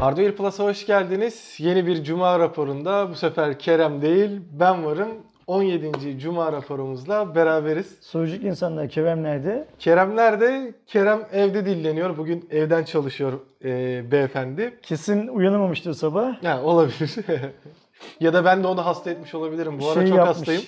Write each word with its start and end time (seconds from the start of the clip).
Hardware 0.00 0.34
Plus'a 0.34 0.64
hoş 0.64 0.86
geldiniz. 0.86 1.54
Yeni 1.58 1.86
bir 1.86 2.04
Cuma 2.04 2.38
raporunda 2.38 3.10
bu 3.10 3.14
sefer 3.14 3.58
Kerem 3.58 4.02
değil 4.02 4.30
ben 4.52 4.84
varım. 4.84 5.08
17. 5.46 6.18
Cuma 6.18 6.52
raporumuzla 6.52 7.34
beraberiz. 7.34 7.98
Sorucuk 8.00 8.44
insanlar 8.44 8.88
Kerem 8.88 9.22
nerede? 9.22 9.68
Kerem 9.78 10.16
nerede? 10.16 10.74
Kerem 10.86 11.26
evde 11.32 11.66
dilleniyor. 11.66 12.16
Bugün 12.16 12.48
evden 12.50 12.84
çalışıyor 12.84 13.32
e, 13.64 14.02
beyefendi. 14.10 14.78
Kesin 14.82 15.28
uyanamamıştır 15.28 15.94
sabah. 15.94 16.44
Ha, 16.44 16.62
olabilir. 16.62 17.14
ya 18.20 18.32
da 18.32 18.44
ben 18.44 18.62
de 18.62 18.66
onu 18.66 18.86
hasta 18.86 19.10
etmiş 19.10 19.34
olabilirim. 19.34 19.80
Bu 19.80 19.86
ara 19.88 19.94
Şey 19.94 20.06
çok 20.08 20.16
yapmış. 20.18 20.38
hastayım. 20.38 20.62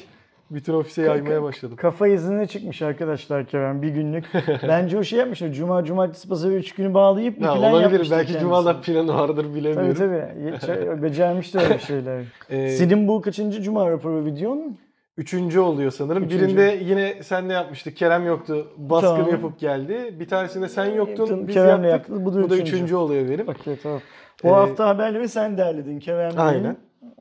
Bütün 0.50 0.74
ofise 0.74 1.02
yaymaya 1.02 1.42
başladım. 1.42 1.76
Kafa 1.76 2.08
iznine 2.08 2.46
çıkmış 2.46 2.82
arkadaşlar 2.82 3.44
Kerem 3.46 3.82
bir 3.82 3.88
günlük. 3.88 4.24
Bence 4.68 4.98
o 4.98 5.02
şey 5.02 5.18
yapmışlar. 5.18 5.52
Cuma, 5.52 5.84
cumartesi, 5.84 6.28
pazarı 6.28 6.54
3 6.54 6.74
günü 6.74 6.94
bağlayıp 6.94 7.38
bir 7.40 7.44
Ha, 7.44 7.54
plan 7.54 7.72
olabilir. 7.72 7.90
yapmıştır 7.90 8.16
Belki 8.16 8.26
kendisi. 8.26 8.42
Cuma'da 8.42 8.80
planı 8.80 9.14
vardır 9.14 9.44
Tabii 9.44 9.54
bilemiyorum. 9.54 9.94
tabii. 9.94 10.42
Ye- 10.44 11.02
Becermiştir 11.02 11.60
öyle 11.60 11.78
şeyler. 11.78 12.22
Ee, 12.50 12.68
Senin 12.68 13.08
bu 13.08 13.20
kaçıncı 13.20 13.62
Cuma 13.62 13.90
raporu 13.90 14.24
videon? 14.24 14.76
Üçüncü 15.16 15.60
oluyor 15.60 15.90
sanırım. 15.90 16.24
Üçüncü. 16.24 16.44
Birinde 16.46 16.78
yine 16.84 17.22
senle 17.22 17.52
yapmıştık. 17.52 17.96
Kerem 17.96 18.26
yoktu. 18.26 18.66
Baskın 18.76 19.08
Tamam. 19.08 19.30
yapıp 19.30 19.58
geldi. 19.58 20.14
Bir 20.20 20.28
tanesinde 20.28 20.68
sen 20.68 20.84
yoktun. 20.86 21.22
Yaptın, 21.26 21.48
Biz 21.48 21.54
Kerem'le 21.54 21.84
yaptık. 21.84 21.90
yaptık. 22.10 22.26
Bu 22.26 22.34
da 22.34 22.42
Bu 22.42 22.50
da 22.50 22.54
üçüncü. 22.54 22.76
üçüncü 22.76 22.96
oluyor 22.96 23.28
benim. 23.30 23.48
Okey 23.48 23.76
tamam. 23.82 24.00
Bu 24.44 24.48
Ee, 24.48 24.50
hafta 24.50 24.88
haberleri 24.88 25.28
sen 25.28 25.58
derledin 25.58 25.98
Kerem 26.00 26.30
değil. 26.30 26.40
Aynen. 26.48 26.76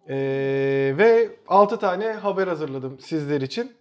Ee, 0.09 0.93
ve 0.97 1.29
6 1.47 1.79
tane 1.79 2.11
haber 2.11 2.47
hazırladım 2.47 2.97
sizler 2.99 3.41
için. 3.41 3.71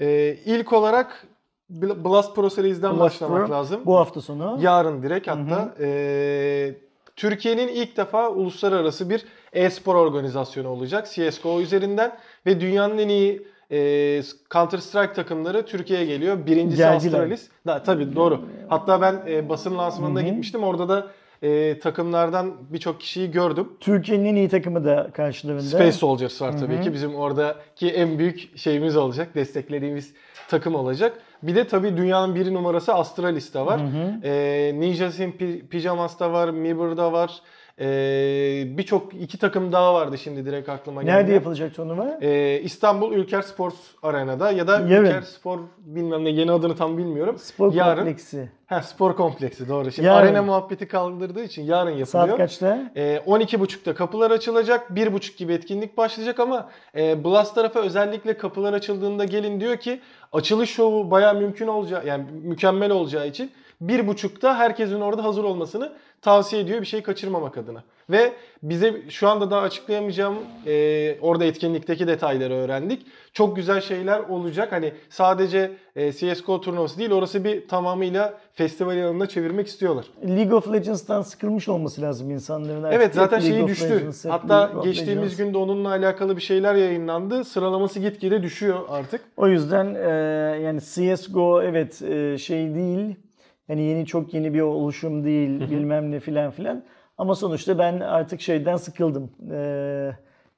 Ee, 0.00 0.36
ilk 0.44 0.72
olarak 0.72 1.26
Bl- 1.72 2.04
Blast 2.04 2.34
Pro 2.34 2.50
Series'den 2.50 2.90
Blast 2.90 3.00
başlamak 3.00 3.46
Pro. 3.46 3.54
lazım. 3.54 3.80
Bu 3.86 3.96
hafta 3.96 4.20
sonu. 4.20 4.58
Yarın 4.60 5.02
direkt 5.02 5.28
hatta. 5.28 5.74
Ee, 5.80 6.74
Türkiye'nin 7.16 7.68
ilk 7.68 7.96
defa 7.96 8.28
uluslararası 8.30 9.10
bir 9.10 9.24
e-spor 9.52 9.94
organizasyonu 9.94 10.68
olacak 10.68 11.08
CSGO 11.14 11.60
üzerinden 11.60 12.18
ve 12.46 12.60
dünyanın 12.60 12.98
en 12.98 13.08
iyi 13.08 13.46
e, 13.70 14.22
Counter 14.52 14.78
Strike 14.78 15.12
takımları 15.12 15.66
Türkiye'ye 15.66 16.06
geliyor. 16.06 16.46
Birincisi 16.46 16.78
Geldiler. 16.78 17.12
Astralis. 17.18 17.48
Da, 17.66 17.82
tabii 17.82 18.16
doğru. 18.16 18.40
Hatta 18.68 19.00
ben 19.00 19.22
e, 19.28 19.48
basın 19.48 19.78
lansmanına 19.78 20.22
gitmiştim. 20.22 20.62
Orada 20.64 20.88
da 20.88 21.06
e, 21.42 21.78
takımlardan 21.78 22.54
birçok 22.70 23.00
kişiyi 23.00 23.30
gördüm. 23.30 23.68
Türkiye'nin 23.80 24.24
en 24.24 24.36
iyi 24.36 24.48
takımı 24.48 24.84
da 24.84 25.10
karşılarında. 25.14 25.62
Space 25.62 25.92
Soldiers 25.92 26.42
var 26.42 26.58
tabii 26.58 26.74
Hı 26.74 26.78
hı. 26.78 26.82
ki. 26.82 26.92
Bizim 26.92 27.14
oradaki 27.14 27.90
en 27.90 28.18
büyük 28.18 28.58
şeyimiz 28.58 28.96
olacak. 28.96 29.34
Desteklediğimiz 29.34 30.14
takım 30.48 30.74
olacak. 30.74 31.18
Bir 31.42 31.54
de 31.54 31.66
tabii 31.66 31.96
dünyanın 31.96 32.34
bir 32.34 32.54
numarası 32.54 32.94
Astralis 32.94 33.54
de 33.54 33.60
var. 33.66 33.80
Hı 33.80 33.84
hı. 33.84 34.20
Ee, 34.24 34.72
Ninja 34.80 35.10
Sim 35.10 35.30
Pi- 35.30 35.66
Pyjamas'ta 35.68 36.32
var, 36.32 36.48
Miber'da 36.50 37.12
var. 37.12 37.30
Ee, 37.80 38.64
Birçok 38.78 39.14
iki 39.14 39.38
takım 39.38 39.72
daha 39.72 39.94
vardı 39.94 40.18
şimdi 40.18 40.46
direkt 40.46 40.68
aklıma 40.68 41.02
geldi. 41.02 41.12
Nerede 41.16 41.32
yapılacak 41.32 41.74
turnuva? 41.74 42.18
Ee, 42.22 42.60
İstanbul 42.62 43.12
Ülker 43.12 43.42
Sports 43.42 43.76
Arena'da 44.02 44.50
ya 44.50 44.66
da 44.66 44.72
Yarın. 44.80 45.04
Ülker 45.04 45.22
Spor 45.22 45.58
bilmem 45.78 46.24
ne 46.24 46.30
yeni 46.30 46.52
adını 46.52 46.76
tam 46.76 46.98
bilmiyorum. 46.98 47.38
Spor 47.38 47.72
yarın. 47.74 47.96
kompleksi. 47.96 48.50
Ha, 48.66 48.82
spor 48.82 49.16
kompleksi 49.16 49.68
doğru. 49.68 49.90
Şimdi 49.92 50.08
Yarın. 50.08 50.26
arena 50.26 50.42
muhabbeti 50.42 50.88
kaldırdığı 50.88 51.42
için 51.44 51.62
yarın 51.62 51.90
yapılıyor. 51.90 52.06
Saat 52.06 52.36
kaçta? 52.36 52.78
Ee, 52.96 53.20
12.30'da 53.26 53.94
kapılar 53.94 54.30
açılacak. 54.30 54.90
1.30 54.90 55.36
gibi 55.36 55.52
etkinlik 55.52 55.96
başlayacak 55.96 56.40
ama 56.40 56.68
e, 56.96 57.24
Blast 57.24 57.54
tarafa 57.54 57.80
özellikle 57.80 58.36
kapılar 58.36 58.72
açıldığında 58.72 59.24
gelin 59.24 59.60
diyor 59.60 59.76
ki 59.76 60.00
açılış 60.32 60.70
şovu 60.70 61.10
baya 61.10 61.32
mümkün 61.32 61.66
olacağı 61.66 62.06
yani 62.06 62.24
mükemmel 62.42 62.90
olacağı 62.90 63.26
için 63.28 63.50
1.30'da 63.84 64.58
herkesin 64.58 65.00
orada 65.00 65.24
hazır 65.24 65.44
olmasını 65.44 65.92
tavsiye 66.22 66.62
ediyor 66.62 66.80
bir 66.80 66.86
şey 66.86 67.02
kaçırmamak 67.02 67.58
adına. 67.58 67.82
Ve 68.10 68.32
bize 68.62 69.02
şu 69.08 69.28
anda 69.28 69.50
daha 69.50 69.60
açıklayamayacağım 69.60 70.34
e, 70.66 71.20
orada 71.20 71.44
etkinlikteki 71.44 72.06
detayları 72.06 72.54
öğrendik. 72.54 73.06
Çok 73.32 73.56
güzel 73.56 73.80
şeyler 73.80 74.20
olacak. 74.20 74.72
Hani 74.72 74.92
sadece 75.10 75.72
e, 75.96 76.12
CSGO 76.12 76.60
turnuvası 76.60 76.98
değil 76.98 77.10
orası 77.10 77.44
bir 77.44 77.68
tamamıyla 77.68 78.38
festival 78.54 79.04
alanına 79.04 79.26
çevirmek 79.26 79.66
istiyorlar. 79.66 80.06
League 80.28 80.54
of 80.54 80.72
Legends'tan 80.72 81.22
sıkılmış 81.22 81.68
olması 81.68 82.02
lazım 82.02 82.30
insanların. 82.30 82.82
Artık 82.82 82.96
Evet 83.00 83.14
zaten 83.14 83.40
şeyi 83.40 83.66
düştü. 83.66 83.90
Legends, 83.90 84.24
Hatta 84.24 84.72
geçtiğimiz 84.84 85.36
günde 85.36 85.58
onunla 85.58 85.88
alakalı 85.88 86.36
bir 86.36 86.42
şeyler 86.42 86.74
yayınlandı. 86.74 87.44
Sıralaması 87.44 88.00
gitgide 88.00 88.42
düşüyor 88.42 88.80
artık. 88.88 89.20
O 89.36 89.48
yüzden 89.48 89.94
e, 89.94 90.08
yani 90.62 90.80
CSGO 90.80 91.62
evet 91.62 92.02
e, 92.02 92.38
şey 92.38 92.74
değil. 92.74 93.16
Yani 93.68 93.82
yeni 93.82 94.06
çok 94.06 94.34
yeni 94.34 94.54
bir 94.54 94.60
oluşum 94.60 95.24
değil 95.24 95.60
bilmem 95.60 96.10
ne 96.10 96.20
filan 96.20 96.50
filan. 96.50 96.82
Ama 97.18 97.34
sonuçta 97.34 97.78
ben 97.78 98.00
artık 98.00 98.40
şeyden 98.40 98.76
sıkıldım. 98.76 99.30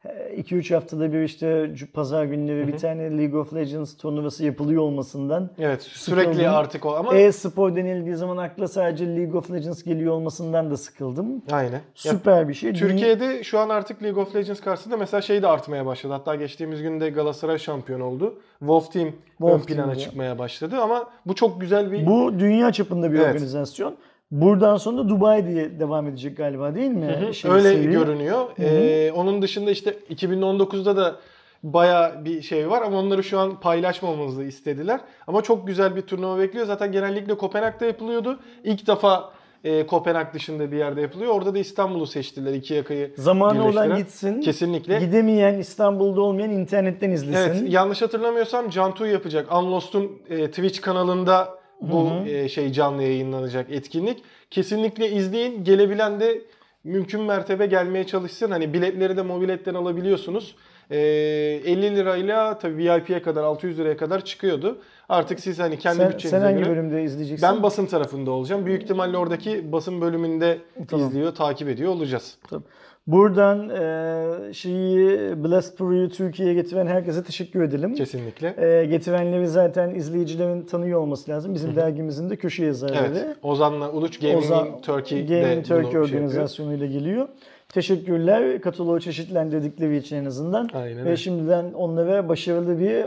2-3 0.05 0.75
haftada 0.75 1.13
bir 1.13 1.23
işte 1.23 1.71
pazar 1.95 2.25
günleri 2.25 2.69
bir 2.69 2.79
tane 2.79 3.19
League 3.19 3.41
of 3.41 3.55
Legends 3.55 3.97
turnuvası 3.97 4.45
yapılıyor 4.45 4.83
olmasından. 4.83 5.51
Evet 5.59 5.83
sürekli 5.83 6.33
Sıkıldım. 6.35 6.55
artık 6.55 6.87
o 6.87 6.95
ama 6.97 7.15
E-spor 7.15 7.77
denildiği 7.77 8.17
zaman 8.17 8.37
akla 8.37 8.69
sadece 8.69 9.07
League 9.17 9.39
of 9.39 9.51
Legends 9.53 9.83
geliyor 9.83 10.13
olmasından 10.15 10.71
da 10.71 10.77
sıkıldım. 10.77 11.43
aynen. 11.53 11.73
Ya, 11.73 11.81
Süper 11.95 12.49
bir 12.49 12.55
şey. 12.55 12.73
Türkiye'de 12.73 13.45
şu 13.45 13.59
an 13.59 13.69
artık 13.69 14.03
League 14.03 14.23
of 14.23 14.37
Legends 14.37 14.61
karşısında 14.61 14.97
mesela 14.97 15.21
şey 15.23 15.43
de 15.43 15.47
artmaya 15.47 15.87
başladı. 15.87 16.13
Hatta 16.13 16.35
geçtiğimiz 16.35 16.83
günde 16.83 17.11
Galatasaray 17.11 17.59
şampiyon 17.59 18.01
oldu. 18.01 18.35
Wolf 18.59 18.93
Team 18.93 19.07
ön 19.09 19.13
Wolf 19.39 19.67
plana 19.67 19.83
Team'de. 19.85 19.99
çıkmaya 20.01 20.39
başladı 20.39 20.77
ama 20.83 21.11
bu 21.27 21.35
çok 21.35 21.61
güzel 21.61 21.93
bir 21.93 22.07
Bu 22.07 22.39
dünya 22.39 22.73
çapında 22.73 23.13
bir 23.13 23.19
Evet. 23.19 23.27
organizasyon. 23.35 23.95
Buradan 24.31 24.77
sonra 24.77 25.09
Dubai 25.09 25.47
diye 25.47 25.81
devam 25.81 26.07
edecek 26.09 26.37
galiba 26.37 26.75
değil 26.75 26.91
mi? 26.91 27.07
Hı 27.07 27.27
hı, 27.27 27.35
Şey, 27.35 27.51
Öyle 27.51 27.69
seri. 27.75 27.91
görünüyor. 27.91 28.47
Ee, 28.59 29.13
onun 29.13 29.43
dışında 29.43 29.71
işte 29.71 29.95
2019'da 30.11 30.97
da 30.97 31.17
baya 31.63 32.25
bir 32.25 32.43
şey 32.43 32.71
var 32.71 32.83
ama 32.83 32.99
onları 32.99 33.25
şu 33.25 33.39
an 33.39 33.61
paylaşmamamızı 33.61 34.43
istediler. 34.45 35.01
Ama 35.27 35.43
çok 35.43 35.67
güzel 35.67 35.97
bir 35.97 36.03
turnuva 36.03 36.39
bekliyor. 36.39 36.67
Zaten 36.67 36.93
genellikle 36.93 37.35
Kopenhag'da 37.35 37.85
yapılıyordu. 37.85 38.39
İlk 38.65 38.87
defa 38.87 39.33
e, 39.65 39.87
Kopenhag 39.87 40.35
dışında 40.35 40.73
bir 40.73 40.77
yerde 40.77 41.01
yapılıyor. 41.01 41.35
Orada 41.35 41.55
da 41.55 41.59
İstanbul'u 41.59 42.07
seçtiler. 42.07 42.53
iki 42.53 42.75
yakayı 42.75 43.13
Zamanı 43.17 43.69
olan 43.69 43.97
gitsin. 43.97 44.41
Kesinlikle. 44.41 44.99
Gidemeyen, 44.99 45.59
İstanbul'da 45.59 46.21
olmayan 46.21 46.51
internetten 46.51 47.11
izlesin. 47.11 47.51
Evet 47.63 47.73
yanlış 47.73 48.03
hatırlamıyorsam 48.03 48.71
Cantu 48.71 49.07
yapacak. 49.07 49.53
Unlost'un 49.57 50.13
e, 50.31 50.47
Twitch 50.47 50.81
kanalında 50.81 51.60
bu 51.81 52.11
Hı 52.11 52.21
hı. 52.21 52.29
e, 52.29 52.49
şey 52.49 52.73
canlı 52.73 53.03
yayınlanacak 53.03 53.71
etkinlik. 53.71 54.23
Kesinlikle 54.51 55.11
izleyin. 55.11 55.65
Gelebilen 55.65 56.21
de 56.21 56.41
mümkün 56.85 57.21
mertebe 57.21 57.67
gelmeye 57.67 58.07
çalışsın. 58.07 58.51
Hani 58.51 58.73
biletleri 58.73 59.17
de 59.17 59.23
mobiletten 59.23 59.75
alabiliyorsunuz. 59.75 60.57
E, 60.91 60.99
50 60.99 61.97
lirayla 61.97 62.59
tabii 62.59 62.77
VIP'ye 62.77 63.23
kadar 63.23 63.45
600 63.45 63.79
liraya 63.79 63.97
kadar 63.97 64.25
çıkıyordu. 64.25 64.79
Artık 65.09 65.41
siz 65.41 65.59
hani 65.59 65.79
kendi 65.79 65.97
sen, 65.97 66.13
bütçenize 66.13 66.37
sen 66.37 66.45
hangi 66.45 66.59
göre 66.59 66.71
bölümde 66.71 67.03
izleyeceksin? 67.03 67.49
ben 67.49 67.63
basın 67.63 67.87
tarafında 67.87 68.31
olacağım. 68.31 68.67
Büyük 68.67 68.83
ihtimalle 68.83 69.17
oradaki 69.17 69.73
basın 69.73 70.01
bölümünde 70.01 70.59
Tamam. 70.89 71.09
izliyor, 71.09 71.35
takip 71.35 71.69
ediyor 71.69 71.93
olacağız. 71.93 72.39
Buradan 73.07 73.69
e, 73.69 74.53
şeyi 74.55 75.09
Blast 75.45 75.79
Pro'yu 75.79 76.09
Türkiye'ye 76.09 76.55
getiren 76.55 76.87
herkese 76.87 77.23
teşekkür 77.25 77.63
edelim. 77.63 77.95
Kesinlikle. 77.95 78.55
E, 78.81 78.85
getirenleri 78.85 79.49
zaten 79.49 79.95
izleyicilerin 79.95 80.63
tanıyor 80.63 81.01
olması 81.01 81.31
lazım. 81.31 81.55
Bizim 81.55 81.77
dergimizin 81.77 82.31
de 82.31 82.37
köşe 82.37 82.65
yazarları. 82.65 83.25
Evet. 83.27 83.37
Ozan'la 83.43 83.93
Uluç 83.93 84.21
Gaming 84.21 84.39
Ozan- 84.39 84.81
Turkey 84.81 85.29
de 85.29 85.41
Gaming 85.41 85.67
Turkey 85.67 85.91
şey 85.91 86.01
organizasyonuyla 86.01 86.87
geliyor. 86.87 87.29
Teşekkürler 87.69 88.61
kataloğu 88.61 89.01
çeşitlendirdikleri 89.01 89.97
için 89.97 90.17
en 90.17 90.25
azından. 90.25 90.69
Aynen 90.75 91.05
Ve 91.05 91.17
şimdiden 91.17 91.73
onlara 91.73 92.29
başarılı 92.29 92.79
bir 92.81 93.05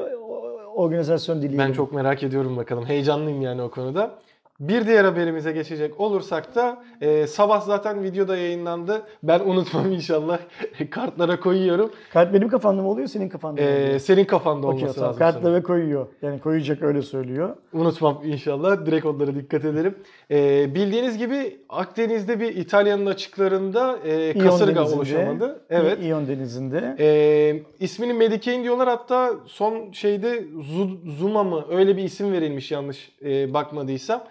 organizasyon 0.75 1.41
diliyorum. 1.41 1.69
Ben 1.69 1.73
çok 1.73 1.93
merak 1.93 2.23
ediyorum 2.23 2.57
bakalım. 2.57 2.85
Heyecanlıyım 2.85 3.41
yani 3.41 3.61
o 3.61 3.69
konuda. 3.71 4.11
Bir 4.59 4.85
diğer 4.87 5.05
haberimize 5.05 5.51
geçecek 5.51 5.99
olursak 5.99 6.55
da 6.55 6.83
e, 7.01 7.27
sabah 7.27 7.61
zaten 7.61 8.03
videoda 8.03 8.37
yayınlandı. 8.37 9.01
Ben 9.23 9.39
unutmam 9.39 9.91
inşallah. 9.91 10.39
Kartlara 10.91 11.39
koyuyorum. 11.39 11.91
Kart 12.13 12.33
benim 12.33 12.49
kafamda 12.49 12.81
mı 12.81 12.89
oluyor, 12.89 13.07
senin 13.07 13.29
kafanda 13.29 13.61
mı 13.61 13.67
oluyor? 13.67 13.87
E, 13.87 13.99
senin 13.99 14.25
kafanda 14.25 14.67
Okey, 14.67 14.81
olması 14.81 14.95
tamam. 14.95 15.09
lazım. 15.09 15.19
sanırım. 15.19 15.33
Kartlara 15.41 15.63
koyuyor. 15.63 16.07
Yani 16.21 16.39
koyacak 16.39 16.81
öyle 16.81 17.01
söylüyor. 17.01 17.55
Unutmam 17.73 18.21
inşallah. 18.25 18.85
Direkt 18.85 19.05
onlara 19.05 19.35
dikkat 19.35 19.65
ederim. 19.65 19.95
E, 20.31 20.75
bildiğiniz 20.75 21.17
gibi 21.17 21.57
Akdeniz'de 21.69 22.39
bir 22.39 22.55
İtalya'nın 22.55 23.05
açıklarında 23.05 23.97
e, 24.05 24.33
İyon 24.33 24.45
kasırga 24.49 24.75
Denizi'nde. 24.75 24.97
oluşamadı. 24.97 25.61
Evet. 25.69 25.99
İ- 25.99 26.03
İyon 26.03 26.27
Denizi'nde. 26.27 26.95
E, 26.99 27.63
ismini 27.79 28.13
Medicaid 28.13 28.63
diyorlar 28.63 28.87
hatta 28.89 29.33
son 29.45 29.91
şeyde 29.91 30.39
Zu- 30.43 31.11
Zuma 31.17 31.43
mı 31.43 31.65
öyle 31.71 31.97
bir 31.97 32.03
isim 32.03 32.31
verilmiş 32.33 32.71
yanlış 32.71 33.11
e, 33.25 33.53
bakmadıysam. 33.53 34.23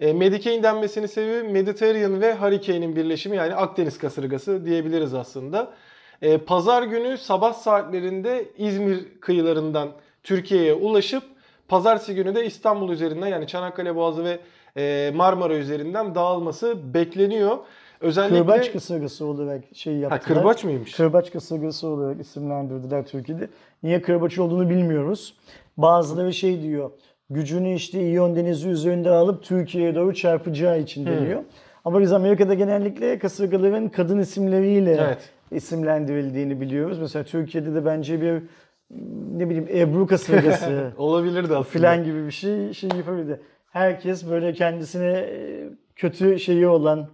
E, 0.00 0.12
Medicaid 0.12 0.62
denmesinin 0.62 1.06
sebebi 1.06 1.48
Mediterranean 1.48 2.20
ve 2.20 2.34
Hurricane'in 2.34 2.96
birleşimi 2.96 3.36
yani 3.36 3.54
Akdeniz 3.54 3.98
kasırgası 3.98 4.64
diyebiliriz 4.64 5.14
aslında. 5.14 5.70
E, 6.22 6.38
Pazar 6.38 6.82
günü 6.82 7.18
sabah 7.18 7.52
saatlerinde 7.52 8.44
İzmir 8.58 9.20
kıyılarından 9.20 9.88
Türkiye'ye 10.22 10.74
ulaşıp 10.74 11.22
pazartesi 11.68 12.14
günü 12.14 12.34
de 12.34 12.46
İstanbul 12.46 12.92
üzerinden 12.92 13.26
yani 13.26 13.46
Çanakkale 13.46 13.96
Boğazı 13.96 14.24
ve 14.24 14.38
e, 14.76 15.12
Marmara 15.14 15.54
üzerinden 15.54 16.14
dağılması 16.14 16.94
bekleniyor. 16.94 17.58
Özellikle 18.00 18.38
Kırbaç 18.38 18.72
kasırgası 18.72 19.26
olarak 19.26 19.64
şey 19.74 19.94
ha, 19.94 20.00
yaptılar. 20.00 20.22
kırbaç 20.22 20.64
mıymış? 20.64 20.92
Kırbaç 20.96 21.32
kasırgası 21.32 21.88
olarak 21.88 22.20
isimlendirdiler 22.20 23.06
Türkiye'de. 23.06 23.48
Niye 23.82 24.02
kırbaç 24.02 24.38
olduğunu 24.38 24.70
bilmiyoruz. 24.70 25.34
Bazıları 25.76 26.32
şey 26.32 26.62
diyor, 26.62 26.90
gücünü 27.30 27.74
işte 27.74 28.00
İyon 28.08 28.36
Denizi 28.36 28.68
üzerinde 28.68 29.10
alıp 29.10 29.42
Türkiye'ye 29.42 29.94
doğru 29.94 30.14
çarpacağı 30.14 30.80
için 30.80 31.06
deniyor. 31.06 31.40
Ama 31.84 32.00
biz 32.00 32.12
Amerika'da 32.12 32.54
genellikle 32.54 33.18
kasırgaların 33.18 33.88
kadın 33.88 34.18
isimleriyle 34.18 34.96
Evet. 35.00 35.30
isimlendirildiğini 35.52 36.60
biliyoruz. 36.60 36.98
Mesela 36.98 37.24
Türkiye'de 37.24 37.74
de 37.74 37.84
bence 37.84 38.20
bir 38.20 38.42
ne 39.36 39.48
bileyim 39.50 39.68
Ebru 39.74 40.06
kasırgası 40.06 40.90
Olabilirdi 40.98 41.44
aslında. 41.46 41.62
filan 41.62 42.04
gibi 42.04 42.26
bir 42.26 42.30
şey 42.30 42.72
şey 42.72 42.90
yapabilirdi. 42.96 43.40
Herkes 43.70 44.30
böyle 44.30 44.52
kendisine 44.52 45.06
e, 45.18 45.68
kötü 45.96 46.38
şeyi 46.38 46.66
olan, 46.66 47.08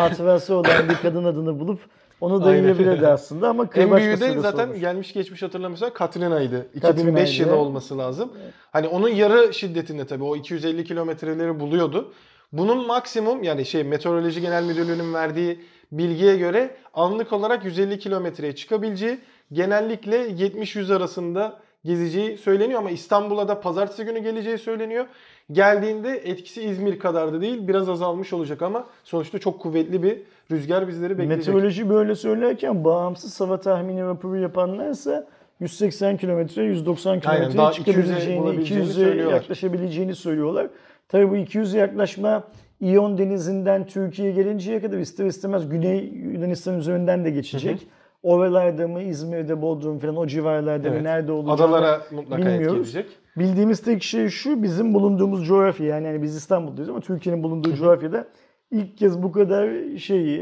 hatırası 0.00 0.54
olan 0.54 0.88
bir 0.88 0.94
kadın 0.94 1.24
adını 1.24 1.60
bulup 1.60 1.80
onu 2.20 2.44
dayayabilirdi 2.44 3.08
aslında 3.08 3.48
ama 3.48 3.62
En 3.62 3.68
kırbaç 3.68 4.02
büyüğü 4.02 4.20
de 4.20 4.40
zaten 4.40 4.66
olmuş. 4.66 4.80
gelmiş 4.80 5.12
geçmiş 5.12 5.42
hatırlamıyorsan 5.42 5.92
Katrina'ydı. 5.92 6.66
Katrina'ydı. 6.72 6.98
2005 6.98 7.40
yılı 7.40 7.56
olması 7.56 7.98
lazım. 7.98 8.32
Hani 8.72 8.88
onun 8.88 9.08
yarı 9.08 9.54
şiddetinde 9.54 10.06
tabii 10.06 10.24
o 10.24 10.36
250 10.36 10.84
kilometreleri 10.84 11.60
buluyordu. 11.60 12.12
Bunun 12.52 12.86
maksimum 12.86 13.42
yani 13.42 13.64
şey 13.64 13.84
Meteoroloji 13.84 14.40
Genel 14.40 14.64
Müdürlüğü'nün 14.64 15.14
verdiği 15.14 15.60
bilgiye 15.92 16.36
göre 16.36 16.76
anlık 16.94 17.32
olarak 17.32 17.64
150 17.64 17.98
kilometreye 17.98 18.54
çıkabileceği 18.54 19.18
genellikle 19.52 20.26
70-100 20.26 20.94
arasında 20.96 21.60
gezeceği 21.84 22.38
söyleniyor 22.38 22.78
ama 22.78 22.90
İstanbul'a 22.90 23.48
da 23.48 23.60
pazartesi 23.60 24.04
günü 24.04 24.18
geleceği 24.18 24.58
söyleniyor. 24.58 25.06
Geldiğinde 25.52 26.10
etkisi 26.10 26.62
İzmir 26.62 26.98
kadar 26.98 27.32
da 27.32 27.40
değil 27.40 27.68
biraz 27.68 27.88
azalmış 27.88 28.32
olacak 28.32 28.62
ama 28.62 28.86
sonuçta 29.04 29.38
çok 29.38 29.60
kuvvetli 29.60 30.02
bir 30.02 30.22
rüzgar 30.50 30.88
bizleri 30.88 31.18
bekleyecek. 31.18 31.38
Meteoroloji 31.38 31.90
böyle 31.90 32.14
söylerken 32.14 32.84
bağımsız 32.84 33.40
hava 33.40 33.60
tahmini 33.60 34.02
raporu 34.02 34.38
yapanlarsa 34.38 35.26
180 35.60 36.16
kilometre, 36.16 36.62
190 36.62 37.10
Aynen, 37.10 37.20
kilometreye 37.20 37.58
daha 37.58 37.70
200'e 37.70 37.84
çıkabileceğini, 37.84 38.42
bulabileceğini 38.42 38.84
200'e 38.84 38.92
söylüyorlar. 38.92 39.34
yaklaşabileceğini 39.34 40.14
söylüyorlar. 40.14 40.66
Tabii 41.08 41.30
bu 41.30 41.36
200'e 41.36 41.78
yaklaşma 41.78 42.44
İyon 42.80 43.18
Denizi'nden 43.18 43.86
Türkiye'ye 43.86 44.34
gelinceye 44.34 44.80
kadar 44.80 44.98
ister 44.98 45.26
istemez 45.26 45.68
Güney 45.68 46.04
Yunanistan 46.14 46.78
üzerinden 46.78 47.24
de 47.24 47.30
geçecek. 47.30 47.86
Oralarda 48.24 48.88
mı, 48.88 49.02
İzmir'de, 49.02 49.62
Bodrum 49.62 49.98
falan 49.98 50.16
o 50.16 50.26
civarlarda 50.26 50.88
mı, 50.88 50.94
Evet. 50.94 51.04
nerede 51.04 51.32
olacağını 51.32 51.74
Adalara 51.74 52.00
mutlaka 52.10 52.42
bilmiyoruz. 52.42 52.96
Bildiğimiz 53.36 53.82
tek 53.82 54.02
şey 54.02 54.28
şu, 54.28 54.62
bizim 54.62 54.94
bulunduğumuz 54.94 55.46
coğrafya 55.46 55.86
yani, 55.86 56.06
yani 56.06 56.22
biz 56.22 56.36
İstanbul'dayız 56.36 56.88
ama 56.88 57.00
Türkiye'nin 57.00 57.42
bulunduğu 57.42 57.74
coğrafyada 57.74 58.28
ilk 58.70 58.98
kez 58.98 59.22
bu 59.22 59.32
kadar 59.32 59.96
şey 59.98 60.34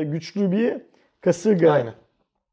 e, 0.00 0.04
güçlü 0.04 0.52
bir 0.52 0.76
kasırga 1.20 1.72
Aynen. 1.72 1.94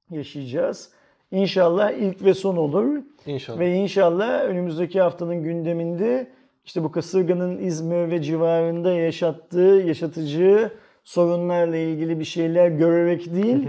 yaşayacağız. 0.09 0.91
İnşallah 1.31 1.91
ilk 1.91 2.23
ve 2.23 2.33
son 2.33 2.57
olur. 2.57 3.01
İnşallah. 3.25 3.59
Ve 3.59 3.73
inşallah 3.73 4.43
önümüzdeki 4.45 5.01
haftanın 5.01 5.43
gündeminde 5.43 6.27
işte 6.65 6.83
bu 6.83 6.91
kasırganın 6.91 7.57
İzmir 7.57 8.11
ve 8.11 8.21
civarında 8.21 8.91
yaşattığı, 8.91 9.83
yaşatıcı 9.85 10.71
sorunlarla 11.03 11.77
ilgili 11.77 12.19
bir 12.19 12.25
şeyler 12.25 12.69
görerek 12.69 13.33
değil, 13.33 13.67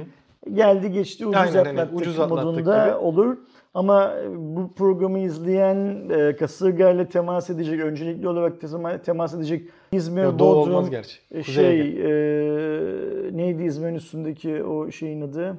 geldi 0.55 0.93
geçti 0.93 1.27
ucuz 1.27 1.41
Aynen, 1.41 1.59
aynen. 1.59 1.71
atlattık 1.71 2.01
Ucuz 2.01 2.21
atlattık 2.21 2.45
modunda 2.45 2.87
gibi. 2.87 2.95
olur. 2.95 3.37
Ama 3.75 4.13
bu 4.37 4.73
programı 4.75 5.19
izleyen 5.19 6.09
e, 6.11 6.37
kasırgayla 6.37 7.09
temas 7.09 7.51
edecek, 7.51 7.81
öncelikli 7.81 8.29
olarak 8.29 8.61
tema- 8.61 9.03
temas 9.03 9.35
edecek 9.35 9.69
İzmir, 9.93 10.23
Yo, 10.23 10.39
doğu 10.39 10.57
Bodrum, 10.57 10.75
olmaz 10.75 10.91
gerçi. 10.91 11.19
e, 11.31 11.43
Kuzey 11.43 11.55
şey 11.65 11.81
e, 11.91 13.37
neydi 13.37 13.63
İzmir'in 13.63 13.95
üstündeki 13.95 14.63
o 14.65 14.91
şeyin 14.91 15.21
adı? 15.21 15.57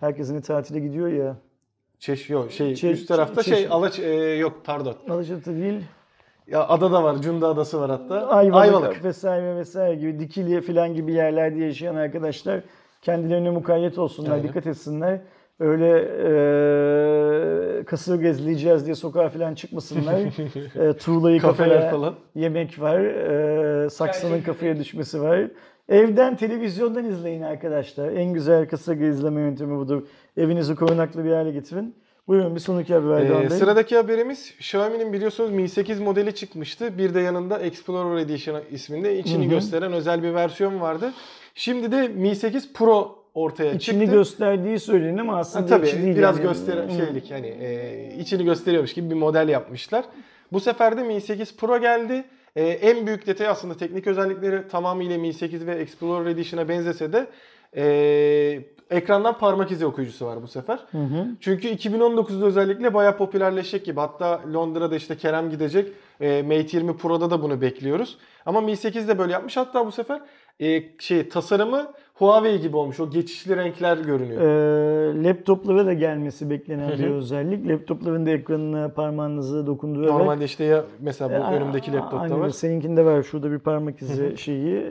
Herkesin 0.00 0.40
tatile 0.40 0.80
gidiyor 0.80 1.08
ya. 1.08 1.36
Çeş 1.98 2.30
yok 2.30 2.52
şey 2.52 2.72
Çe- 2.72 2.90
üst 2.90 3.08
tarafta 3.08 3.40
Çeş- 3.42 3.54
şey 3.54 3.66
Alaç 3.70 3.98
e, 3.98 4.12
yok 4.14 4.60
pardon. 4.64 4.94
Alaçatı 5.10 5.56
değil. 5.56 5.80
Ya 6.46 6.68
ada 6.68 6.92
da 6.92 7.02
var. 7.04 7.16
Cunda 7.22 7.48
adası 7.48 7.80
var 7.80 7.90
hatta. 7.90 8.26
Ayvalık, 8.26 8.62
Ayvalık. 8.74 9.04
vesaire 9.04 9.56
vesaire 9.56 9.94
gibi 9.94 10.18
Dikili 10.20 10.60
falan 10.60 10.94
gibi 10.94 11.12
yerlerde 11.12 11.64
yaşayan 11.64 11.94
arkadaşlar 11.94 12.60
kendilerine 13.02 13.50
mukayyet 13.50 13.98
olsunlar, 13.98 14.30
Aynen. 14.32 14.48
dikkat 14.48 14.66
etsinler. 14.66 15.20
Öyle 15.60 15.88
e, 17.78 17.84
kasırga 17.84 18.28
izleyeceğiz 18.28 18.84
diye 18.86 18.94
sokağa 18.94 19.28
falan 19.28 19.54
çıkmasınlar. 19.54 20.20
e, 20.88 20.92
tuğlayı 20.96 21.40
Kafeler 21.40 21.70
kafaya 21.74 21.90
falan. 21.90 22.14
yemek 22.34 22.80
var, 22.80 23.00
e, 23.00 23.90
saksının 23.90 24.42
kafaya 24.42 24.76
düşmesi 24.76 25.22
var. 25.22 25.50
Evden, 25.88 26.36
televizyondan 26.36 27.04
izleyin 27.04 27.42
arkadaşlar. 27.42 28.12
En 28.12 28.32
güzel 28.32 28.68
kasırga 28.68 29.04
izleme 29.04 29.40
yöntemi 29.40 29.78
budur. 29.78 30.02
Evinizi 30.36 30.74
korunaklı 30.74 31.24
bir 31.24 31.32
hale 31.32 31.50
getirin. 31.50 31.94
Buyurun 32.28 32.54
bir 32.54 32.60
sonraki 32.60 32.94
haber 32.94 33.20
Ee, 33.24 33.40
Bey. 33.40 33.50
sıradaki 33.58 33.96
haberimiz 33.96 34.54
Xiaomi'nin 34.58 35.12
biliyorsunuz 35.12 35.50
Mi 35.50 35.68
8 35.68 36.00
modeli 36.00 36.34
çıkmıştı. 36.34 36.98
Bir 36.98 37.14
de 37.14 37.20
yanında 37.20 37.58
Explorer 37.58 38.20
Edition 38.22 38.60
isminde 38.70 39.18
içini 39.18 39.42
Hı 39.44 39.46
hı. 39.46 39.50
gösteren 39.50 39.92
özel 39.92 40.22
bir 40.22 40.34
versiyon 40.34 40.80
vardı. 40.80 41.12
Şimdi 41.58 41.92
de 41.92 42.08
Mi 42.08 42.36
8 42.36 42.72
Pro 42.72 43.18
ortaya 43.34 43.72
İçini 43.72 44.00
çıktı. 44.00 44.16
gösterdiği 44.16 44.78
söyleniyor 44.78 45.18
ama 45.18 45.34
Ha, 45.34 45.38
aslında 45.38 45.66
tabii 45.66 45.86
içi 45.86 46.02
değil. 46.02 46.16
biraz 46.16 46.36
yani. 46.38 46.48
gösteren 46.48 46.88
Hı. 46.88 46.92
şeylik 46.92 47.30
hani 47.30 47.46
e, 47.46 48.14
içini 48.18 48.44
gösteriyormuş 48.44 48.94
gibi 48.94 49.10
bir 49.10 49.14
model 49.14 49.48
yapmışlar. 49.48 50.04
Bu 50.52 50.60
sefer 50.60 50.96
de 50.96 51.02
Mi 51.02 51.20
8 51.20 51.56
Pro 51.56 51.80
geldi. 51.80 52.24
E, 52.56 52.64
en 52.66 53.06
büyük 53.06 53.26
detay 53.26 53.48
aslında 53.48 53.76
teknik 53.76 54.06
özellikleri 54.06 54.68
tamamıyla 54.68 55.18
Mi 55.18 55.32
8 55.32 55.66
ve 55.66 55.74
Explorer 55.74 56.30
Edition'a 56.30 56.68
benzese 56.68 57.12
de 57.12 57.26
e, 57.76 58.60
ekrandan 58.90 59.38
parmak 59.38 59.70
izi 59.70 59.86
okuyucusu 59.86 60.26
var 60.26 60.42
bu 60.42 60.48
sefer. 60.48 60.78
Hı 60.90 60.98
hı. 60.98 61.26
Çünkü 61.40 61.68
2019'da 61.68 62.46
özellikle 62.46 62.94
bayağı 62.94 63.16
popülerleşecek 63.16 63.84
gibi. 63.86 64.00
Hatta 64.00 64.40
Londra'da 64.54 64.96
işte 64.96 65.16
Kerem 65.16 65.50
gidecek. 65.50 65.88
E, 66.20 66.42
Mate 66.42 66.76
20 66.76 66.96
Pro'da 66.96 67.30
da 67.30 67.42
bunu 67.42 67.60
bekliyoruz. 67.60 68.18
Ama 68.46 68.60
Mi 68.60 68.76
8 68.76 69.08
de 69.08 69.18
böyle 69.18 69.32
yapmış. 69.32 69.56
Hatta 69.56 69.86
bu 69.86 69.92
sefer 69.92 70.20
e, 70.60 70.82
şey 70.98 71.28
tasarımı 71.28 71.92
Huawei 72.18 72.60
gibi 72.60 72.76
olmuş. 72.76 73.00
O 73.00 73.10
geçişli 73.10 73.56
renkler 73.56 73.98
görünüyor. 73.98 74.42
Ee, 74.42 75.24
laptoplara 75.24 75.86
da 75.86 75.92
gelmesi 75.92 76.50
beklenen 76.50 76.98
bir 76.98 77.10
özellik. 77.10 77.68
Laptopların 77.68 78.26
da 78.26 78.30
ekranına 78.30 78.88
parmağınızı 78.88 79.66
dokundurarak 79.66 80.12
Normalde 80.12 80.44
işte 80.44 80.64
ya 80.64 80.84
mesela 81.00 81.30
bu 81.30 81.54
Ee, 81.54 81.56
önümdeki 81.56 81.92
laptopta 81.92 82.18
aynen, 82.18 82.40
var. 82.40 82.50
Seninkinde 82.50 83.04
var. 83.04 83.22
Şurada 83.22 83.52
bir 83.52 83.58
parmak 83.58 84.02
izi 84.02 84.36
şeyi. 84.36 84.84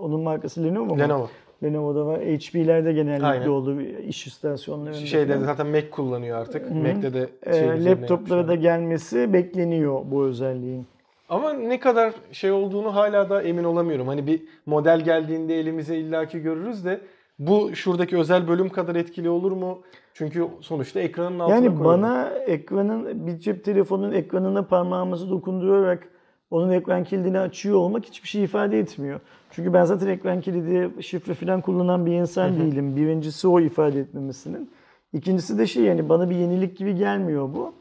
Onun 0.00 0.20
markası 0.20 0.64
Lenovo 0.64 0.84
mu? 0.84 0.98
Lenovo. 0.98 1.28
Lenovo'da 1.64 2.06
var. 2.06 2.20
HP'lerde 2.20 2.92
genellikle 2.92 3.26
Aynen. 3.26 3.48
olur 3.48 3.80
iş 4.08 4.26
istasyonlarında. 4.26 4.98
Şeyde 4.98 5.32
falan. 5.34 5.44
zaten 5.44 5.66
Mac 5.66 5.90
kullanıyor 5.90 6.38
artık. 6.38 6.70
Hı 6.70 6.74
hı. 6.74 6.78
Mac'te 6.78 7.14
de 7.14 7.28
Ee, 7.42 7.52
şey 7.52 7.68
üzerine 7.68 7.90
laptoplara 7.90 8.48
da 8.48 8.54
gelmesi 8.54 9.32
bekleniyor 9.32 10.00
bu 10.04 10.24
özelliğin. 10.24 10.86
Ama 11.30 11.52
ne 11.52 11.80
kadar 11.80 12.12
şey 12.32 12.52
olduğunu 12.52 12.94
hala 12.94 13.30
da 13.30 13.42
emin 13.42 13.64
olamıyorum. 13.64 14.06
Hani 14.08 14.26
bir 14.26 14.42
model 14.66 15.00
geldiğinde 15.00 15.60
elimize 15.60 15.96
illaki 15.96 16.40
görürüz 16.42 16.84
de 16.84 17.00
bu 17.38 17.70
şuradaki 17.74 18.18
özel 18.18 18.48
bölüm 18.48 18.68
kadar 18.68 18.94
etkili 18.96 19.28
olur 19.30 19.52
mu? 19.52 19.82
Çünkü 20.14 20.46
sonuçta 20.60 21.00
ekranın 21.00 21.38
altına 21.38 21.54
Yani 21.54 21.66
koyuyor. 21.68 21.84
bana 21.84 22.28
ekranın 22.46 23.26
bir 23.26 23.38
cep 23.38 23.64
telefonunun 23.64 24.12
ekranına 24.12 24.62
parmağımızı 24.62 25.30
dokundurarak 25.30 26.08
onun 26.50 26.70
ekran 26.70 27.04
kilidini 27.04 27.38
açıyor 27.38 27.76
olmak 27.76 28.04
hiçbir 28.06 28.28
şey 28.28 28.44
ifade 28.44 28.78
etmiyor. 28.78 29.20
Çünkü 29.50 29.72
ben 29.72 29.84
zaten 29.84 30.06
ekran 30.06 30.40
kilidi, 30.40 31.02
şifre 31.02 31.34
falan 31.34 31.60
kullanan 31.60 32.06
bir 32.06 32.12
insan 32.12 32.58
değilim. 32.58 32.96
Birincisi 32.96 33.48
o 33.48 33.60
ifade 33.60 34.00
etmemesinin. 34.00 34.70
İkincisi 35.12 35.58
de 35.58 35.66
şey 35.66 35.84
yani 35.84 36.08
bana 36.08 36.30
bir 36.30 36.36
yenilik 36.36 36.76
gibi 36.76 36.94
gelmiyor 36.94 37.48
bu. 37.54 37.72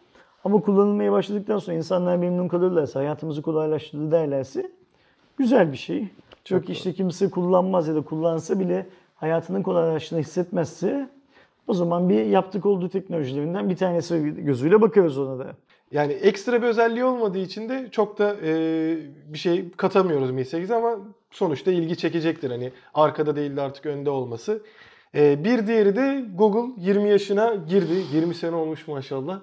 Ama 0.43 0.61
kullanılmaya 0.61 1.11
başladıktan 1.11 1.57
sonra 1.57 1.77
insanlar 1.77 2.15
memnun 2.15 2.47
kalırlarsa, 2.47 2.99
hayatımızı 2.99 3.41
kolaylaştırdı 3.41 4.11
derlerse 4.11 4.71
güzel 5.37 5.71
bir 5.71 5.77
şey. 5.77 6.07
Çok 6.43 6.61
Çok 6.61 6.69
işte 6.69 6.93
kimse 6.93 7.29
kullanmaz 7.29 7.87
ya 7.87 7.95
da 7.95 8.01
kullansa 8.01 8.59
bile 8.59 8.85
hayatının 9.15 9.63
kolaylaştığını 9.63 10.19
hissetmezse 10.19 11.09
o 11.67 11.73
zaman 11.73 12.09
bir 12.09 12.25
yaptık 12.25 12.65
olduğu 12.65 12.89
teknolojilerinden 12.89 13.69
bir 13.69 13.75
tanesi 13.77 14.35
gözüyle 14.37 14.81
bakarız 14.81 15.17
ona 15.17 15.39
da. 15.39 15.55
Yani 15.91 16.13
ekstra 16.13 16.61
bir 16.61 16.67
özelliği 16.67 17.05
olmadığı 17.05 17.37
için 17.37 17.69
de 17.69 17.87
çok 17.91 18.19
da 18.19 18.35
e, 18.43 18.51
bir 19.27 19.37
şey 19.37 19.71
katamıyoruz 19.71 20.31
Mi 20.31 20.45
8 20.45 20.71
ama 20.71 20.97
sonuçta 21.31 21.71
ilgi 21.71 21.97
çekecektir. 21.97 22.51
Hani 22.51 22.71
arkada 22.93 23.35
değil 23.35 23.57
de 23.57 23.61
artık 23.61 23.85
önde 23.85 24.09
olması. 24.09 24.61
E, 25.15 25.43
bir 25.43 25.67
diğeri 25.67 25.95
de 25.95 26.25
Google 26.35 26.73
20 26.77 27.09
yaşına 27.09 27.55
girdi. 27.55 28.03
20 28.13 28.35
sene 28.35 28.55
olmuş 28.55 28.87
maşallah. 28.87 29.39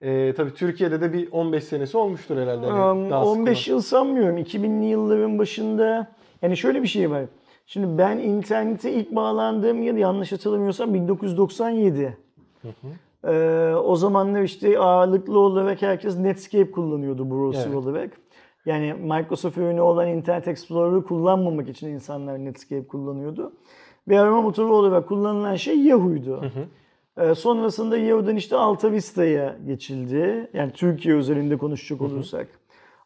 E, 0.00 0.34
tabii 0.36 0.54
Türkiye'de 0.54 1.00
de 1.00 1.12
bir 1.12 1.32
15 1.32 1.64
senesi 1.64 1.96
olmuştur 1.96 2.36
herhalde. 2.36 2.66
Sık 2.66 3.26
15 3.26 3.68
yıl 3.68 3.80
sanmıyorum. 3.80 4.38
2000'li 4.38 4.84
yılların 4.84 5.38
başında 5.38 6.06
yani 6.42 6.56
şöyle 6.56 6.82
bir 6.82 6.88
şey 6.88 7.10
var. 7.10 7.24
Şimdi 7.66 7.98
ben 7.98 8.18
internete 8.18 8.92
ilk 8.92 9.14
bağlandığım 9.14 9.82
yıl 9.82 9.96
yanlış 9.96 10.32
hatırlamıyorsam 10.32 10.94
1997. 10.94 12.16
Ee, 13.24 13.72
o 13.84 13.96
zamanlar 13.96 14.42
işte 14.42 14.78
ağırlıklı 14.78 15.38
olarak 15.38 15.82
herkes 15.82 16.18
Netscape 16.18 16.70
kullanıyordu 16.70 17.30
browser 17.30 17.66
Evet. 17.66 17.74
olarak. 17.76 18.10
Yani 18.66 18.92
Microsoft 18.92 19.58
ürünü 19.58 19.80
olan 19.80 20.08
Internet 20.08 20.48
Explorer'ı 20.48 21.04
kullanmamak 21.04 21.68
için 21.68 21.88
insanlar 21.88 22.38
Netscape 22.38 22.86
kullanıyordu. 22.86 23.52
ve 24.08 24.20
arama 24.20 24.42
motoru 24.42 24.76
olarak 24.76 25.08
kullanılan 25.08 25.54
şey 25.56 25.78
Yahoo'ydu. 25.80 26.42
Hı 26.42 26.46
hı. 26.46 26.64
Ee, 27.18 27.34
sonrasında 27.34 27.96
Yahoo'dan 27.98 28.36
işte 28.36 28.56
Alta 28.56 28.92
Vista'ya 28.92 29.56
geçildi. 29.66 30.50
Yani 30.54 30.72
Türkiye 30.72 31.14
özelinde 31.14 31.56
konuşacak 31.56 32.02
olursak. 32.02 32.46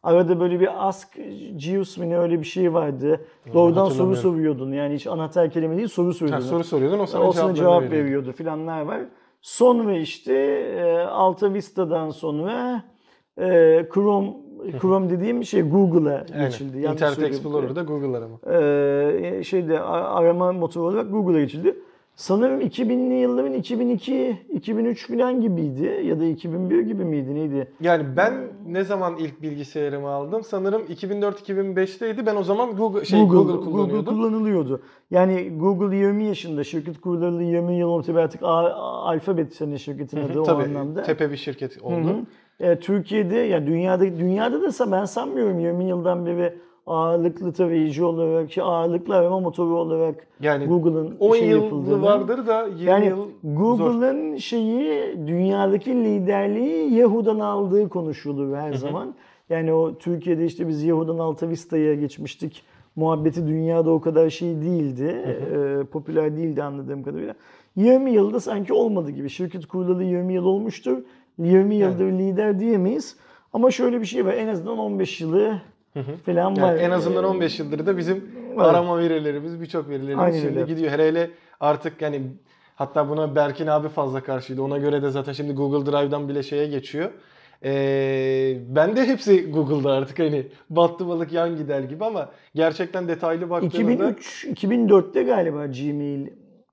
Arada 0.03 0.41
böyle 0.41 0.61
bir 0.61 0.89
Ask 0.89 1.19
Jeeves 1.59 1.99
mi 1.99 2.11
ne 2.11 2.19
öyle 2.19 2.41
bir 2.41 2.45
şey 2.47 2.75
vardı. 2.75 3.21
Doğrudan 3.55 3.89
soru 3.89 4.17
soruyordun. 4.17 4.73
Yani 4.73 4.95
hiç 4.95 5.07
anahtar 5.07 5.51
kelime 5.51 5.77
değil 5.77 5.89
soru 5.89 6.09
Ha, 6.09 6.13
soruyordun. 6.13 6.47
soru 6.47 6.65
soruyordun 6.65 6.99
o 6.99 7.07
sana, 7.07 7.25
o 7.25 7.33
sana 7.33 7.55
cevap 7.55 7.83
veriyordu. 7.83 8.05
veriyordu 8.05 8.33
filanlar 8.33 8.81
var. 8.81 9.01
Sonra 9.41 9.97
işte 9.97 10.35
e, 10.79 10.99
Alta 10.99 11.55
Vista'dan 11.55 12.11
sonra 12.11 12.83
e, 13.39 13.87
Chrome 13.95 14.33
Chrome 14.81 15.11
dediğim 15.11 15.45
şey 15.45 15.63
Google'a 15.63 16.27
geçildi. 16.45 16.79
Yanlış 16.79 17.03
Internet. 17.03 17.23
Explorer'da 17.23 17.83
Google 17.83 18.17
arama. 18.17 18.39
Ee, 18.53 19.45
şeyde 19.45 19.81
arama 19.81 20.53
motoru 20.53 20.85
olarak 20.85 21.11
Google'a 21.11 21.41
geçildi. 21.41 21.77
Sanırım 22.17 22.61
2000'li 22.61 23.15
yılların 23.15 23.53
2002, 23.53 24.37
2003 24.53 25.09
falan 25.09 25.41
gibiydi 25.41 26.01
ya 26.05 26.21
da 26.21 26.25
2001 26.25 26.81
gibi 26.81 27.05
miydi 27.05 27.35
neydi? 27.35 27.69
Yani 27.81 28.05
ben 28.17 28.35
ne 28.67 28.85
zaman 28.85 29.17
ilk 29.17 29.43
bilgisayarımı 29.43 30.09
aldım? 30.09 30.43
Sanırım 30.45 30.83
2004-2005'teydi. 30.83 32.27
Ben 32.27 32.37
o 32.37 32.43
zaman 32.43 32.77
Google 32.77 33.05
şey 33.05 33.21
Google, 33.21 33.61
kullanıyordum. 33.65 34.05
kullanılıyordu. 34.17 34.83
Yani 35.11 35.53
Google 35.59 35.97
20 35.97 36.25
yaşında, 36.25 36.65
şirket 36.65 37.01
kurulalı 37.01 37.43
20 37.43 37.77
yıl. 37.77 38.03
Tabii 38.03 38.21
artık 38.21 38.43
A- 38.43 38.47
A- 38.47 39.05
Alphabet 39.09 39.55
senin 39.55 39.77
şirketin 39.77 40.17
adı 40.21 40.41
o 40.41 40.43
Tabii 40.43 40.63
anlamda. 40.63 41.03
tepe 41.03 41.31
bir 41.31 41.37
şirket 41.37 41.83
oldu. 41.83 41.95
hı. 41.95 42.65
E, 42.67 42.79
Türkiye'de 42.81 43.37
ya 43.37 43.67
dünyada 43.67 44.05
dünyada 44.05 44.63
da 44.63 44.93
ben 44.93 45.05
sanmıyorum 45.05 45.59
20 45.61 45.85
yıldan 45.89 46.27
beri 46.27 46.55
ağırlıklı 46.87 47.53
tarayıcı 47.53 48.07
olarak, 48.07 48.53
şey, 48.53 48.65
ağırlıklı 48.65 49.15
arama 49.17 49.41
motoru 49.41 49.79
olarak 49.79 50.27
Yani 50.41 50.67
Google'ın 50.67 51.17
10 51.21 51.35
şey 51.35 51.49
yapıldığını. 51.49 52.03
vardır 52.03 52.47
da 52.47 52.67
20 52.67 52.91
Yani 52.91 53.07
yıl. 53.07 53.29
Google'ın 53.45 54.37
şeyi 54.37 55.17
dünyadaki 55.27 55.91
liderliği 55.91 56.95
Yahoo'dan 56.95 57.41
aldığı 57.41 57.89
konuşulur 57.89 58.57
her 58.57 58.73
zaman. 58.73 59.15
Yani 59.51 59.73
o 59.73 59.99
Türkiye'de 59.99 60.45
işte 60.45 60.69
biz 60.69 60.85
Yahoo'dan 60.85 61.19
Alta 61.19 61.49
Vista'ya 61.49 61.95
geçmiştik. 61.95 62.63
Muhabbeti 62.97 63.47
dünyada 63.47 63.91
o 63.91 64.01
kadar 64.01 64.31
şey 64.31 64.49
değildi. 64.49 65.37
e, 65.83 65.85
popüler 65.85 66.37
değildi 66.37 66.63
anladığım 66.63 67.03
kadarıyla. 67.03 67.35
20 67.77 68.11
yılda 68.11 68.41
sanki 68.41 68.73
olmadı 68.73 69.11
gibi. 69.11 69.31
Şirket 69.31 69.67
kurulalı 69.67 70.05
20 70.05 70.35
yıl 70.35 70.45
olmuştur. 70.45 70.99
20 71.39 71.75
yıldır 71.75 72.13
lider 72.13 72.61
diyemeyiz. 72.61 73.17
Ama 73.53 73.71
şöyle 73.71 74.01
bir 74.01 74.07
şey 74.07 74.27
var. 74.27 74.35
En 74.35 74.49
azından 74.49 74.79
15 74.79 75.21
yılı 75.21 75.61
falan 76.27 76.57
var. 76.63 76.69
Yani 76.75 76.79
en 76.81 76.91
azından 76.91 77.25
Ee, 77.25 77.27
15 77.27 77.59
yıldır 77.59 77.87
da 77.87 77.97
bizim 77.97 78.25
var. 78.55 78.71
arama 78.71 78.99
verilerimiz, 78.99 79.61
birçok 79.61 79.89
verilerimiz 79.89 80.25
Aynen 80.25 80.41
şimdi 80.41 80.59
öyle. 80.59 80.73
gidiyor. 80.73 80.93
Hele 80.93 81.07
hele 81.09 81.31
artık 81.61 82.03
yani 82.03 82.23
hatta 82.77 83.09
buna 83.09 83.35
Berkin 83.35 83.67
abi 83.67 83.89
fazla 83.89 84.21
karşıydı. 84.21 84.63
Ona 84.63 84.79
göre 84.79 85.03
de 85.03 85.11
zaten 85.11 85.33
şimdi 85.33 85.53
Google 85.53 85.93
Drive'dan 85.93 86.29
bile 86.29 86.43
şeye 86.43 86.67
geçiyor. 86.67 87.11
Ee, 87.65 88.57
ben 88.69 88.97
de 88.97 89.07
hepsi 89.07 89.51
Google'da 89.51 89.93
artık 89.93 90.19
hani 90.19 90.47
battı 90.71 91.09
balık 91.09 91.33
yan 91.33 91.57
gider 91.57 91.81
gibi 91.81 92.05
ama 92.05 92.29
gerçekten 92.55 93.09
detaylı 93.09 93.51
baktığımda 93.51 93.77
2003 93.93 94.45
2004'te 94.45 95.23
galiba 95.23 95.67
Gmail 95.67 96.27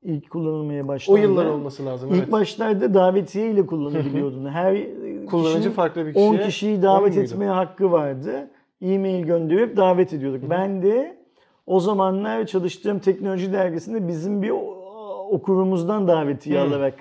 ilk 0.03 0.29
kullanılmaya 0.29 0.87
başlandı. 0.87 1.19
o 1.19 1.23
yıllar 1.23 1.45
olması 1.45 1.85
lazım. 1.85 2.09
İlk 2.09 2.17
evet. 2.19 2.31
başlarda 2.31 2.93
davetiye 2.93 3.51
ile 3.51 3.65
kullanabiliyordun. 3.65 4.45
Her 4.49 4.77
Kullanıcı 5.25 5.57
kişinin 5.57 5.73
farklı 5.73 6.05
bir 6.05 6.15
10 6.15 6.31
kişiye 6.31 6.45
kişiyi 6.47 6.75
10 6.77 6.81
davet 6.83 7.15
muydu? 7.15 7.25
etmeye 7.25 7.51
hakkı 7.51 7.91
vardı. 7.91 8.49
E-mail 8.81 9.25
gönderip 9.25 9.77
davet 9.77 10.13
ediyorduk. 10.13 10.50
Ben 10.50 10.81
de 10.83 11.17
o 11.67 11.79
zamanlar 11.79 12.45
çalıştığım 12.45 13.00
teknoloji 13.00 13.53
dergisinde 13.53 14.07
bizim 14.07 14.41
bir 14.41 14.53
okurumuzdan 15.29 16.07
davetiye 16.07 16.59
Hı. 16.59 16.63
alarak 16.63 16.93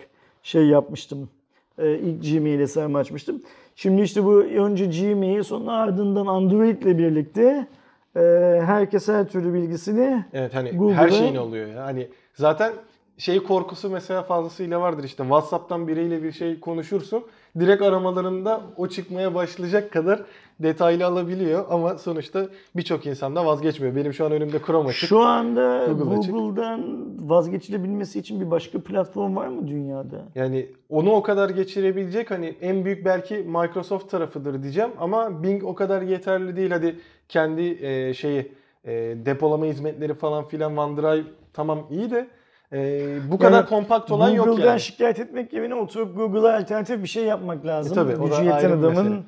şey 0.43 0.67
yapmıştım. 0.67 1.29
Ee, 1.79 1.99
ilk 1.99 2.23
Gmail 2.33 2.61
hesabımı 2.61 2.99
açmıştım. 2.99 3.43
Şimdi 3.77 4.03
işte 4.03 4.25
bu 4.25 4.41
önce 4.43 4.87
Gmail 4.87 5.43
sonra 5.43 5.73
ardından 5.73 6.27
Android 6.27 6.83
ile 6.83 6.99
birlikte 6.99 7.67
e, 8.17 8.21
herkes 8.65 9.09
her 9.09 9.29
türlü 9.29 9.55
bilgisini 9.55 10.25
Evet 10.33 10.55
hani 10.55 10.71
Google'a- 10.71 10.95
her 10.95 11.11
şeyin 11.11 11.37
oluyor 11.37 11.67
ya. 11.69 11.85
Hani 11.85 12.09
zaten 12.35 12.73
şey 13.19 13.43
korkusu 13.43 13.91
mesela 13.91 14.23
fazlasıyla 14.23 14.81
vardır 14.81 15.05
işte 15.05 15.23
WhatsApp'tan 15.23 15.89
biriyle 15.89 16.23
bir 16.23 16.33
şey 16.33 16.61
konuşursun. 16.61 17.23
Direkt 17.59 17.83
aramalarında 17.83 18.61
o 18.77 18.87
çıkmaya 18.87 19.35
başlayacak 19.35 19.93
kadar 19.93 20.23
detaylı 20.61 21.07
alabiliyor 21.07 21.65
ama 21.71 21.99
sonuçta 21.99 22.47
birçok 22.77 23.07
insan 23.07 23.37
da 23.37 23.47
vazgeçmiyor. 23.47 23.97
Benim 23.97 24.13
şu 24.13 24.27
an 24.27 24.33
önümde 24.33 24.59
Chrome 24.67 24.89
açık. 24.89 25.09
Şu 25.09 25.21
anda 25.21 25.87
Google 25.87 26.19
açık. 26.19 26.33
Google'dan 26.33 27.07
vazgeçilebilmesi 27.31 28.19
için 28.19 28.41
bir 28.41 28.51
başka 28.51 28.81
platform 28.81 29.37
var 29.37 29.49
mı 29.49 29.69
dünyada? 29.69 30.25
Yani 30.35 30.67
onu 30.89 31.11
o 31.13 31.23
kadar 31.23 31.51
geçirebilecek 31.51 32.31
hani 32.31 32.57
en 32.61 32.85
büyük 32.85 33.05
belki 33.05 33.35
Microsoft 33.35 34.11
tarafıdır 34.11 34.63
diyeceğim 34.63 34.91
ama 34.99 35.43
Bing 35.43 35.65
o 35.65 35.75
kadar 35.75 36.03
yeterli 36.03 36.57
değil. 36.57 36.71
Hadi 36.71 36.97
kendi 37.29 37.79
e, 37.87 38.15
şeyi 38.15 38.53
e, 38.85 38.93
depolama 39.27 39.65
hizmetleri 39.65 40.15
falan 40.15 40.45
filan 40.45 40.77
OneDrive 40.77 41.25
tamam 41.53 41.87
iyi 41.91 42.11
de 42.11 42.29
e, 42.73 43.19
bu 43.31 43.39
kadar 43.39 43.53
Yani 43.57 43.69
kompakt 43.69 44.11
olan 44.11 44.29
yok 44.31 44.47
Google'dan 44.47 44.69
yani. 44.71 44.81
şikayet 44.81 45.19
etmek 45.19 45.53
yerine 45.53 45.75
oturup 45.75 46.17
Google'a 46.17 46.57
alternatif 46.57 47.03
bir 47.03 47.09
şey 47.09 47.25
yapmak 47.25 47.67
lazım. 47.67 47.93
E 47.93 47.95
tabii, 47.95 48.17
o 48.23 48.25
Gücü 48.25 48.43
yeten 48.45 48.57
ayrı 48.57 48.69
bir 48.69 48.73
adamın 48.87 49.05
mesele. 49.05 49.23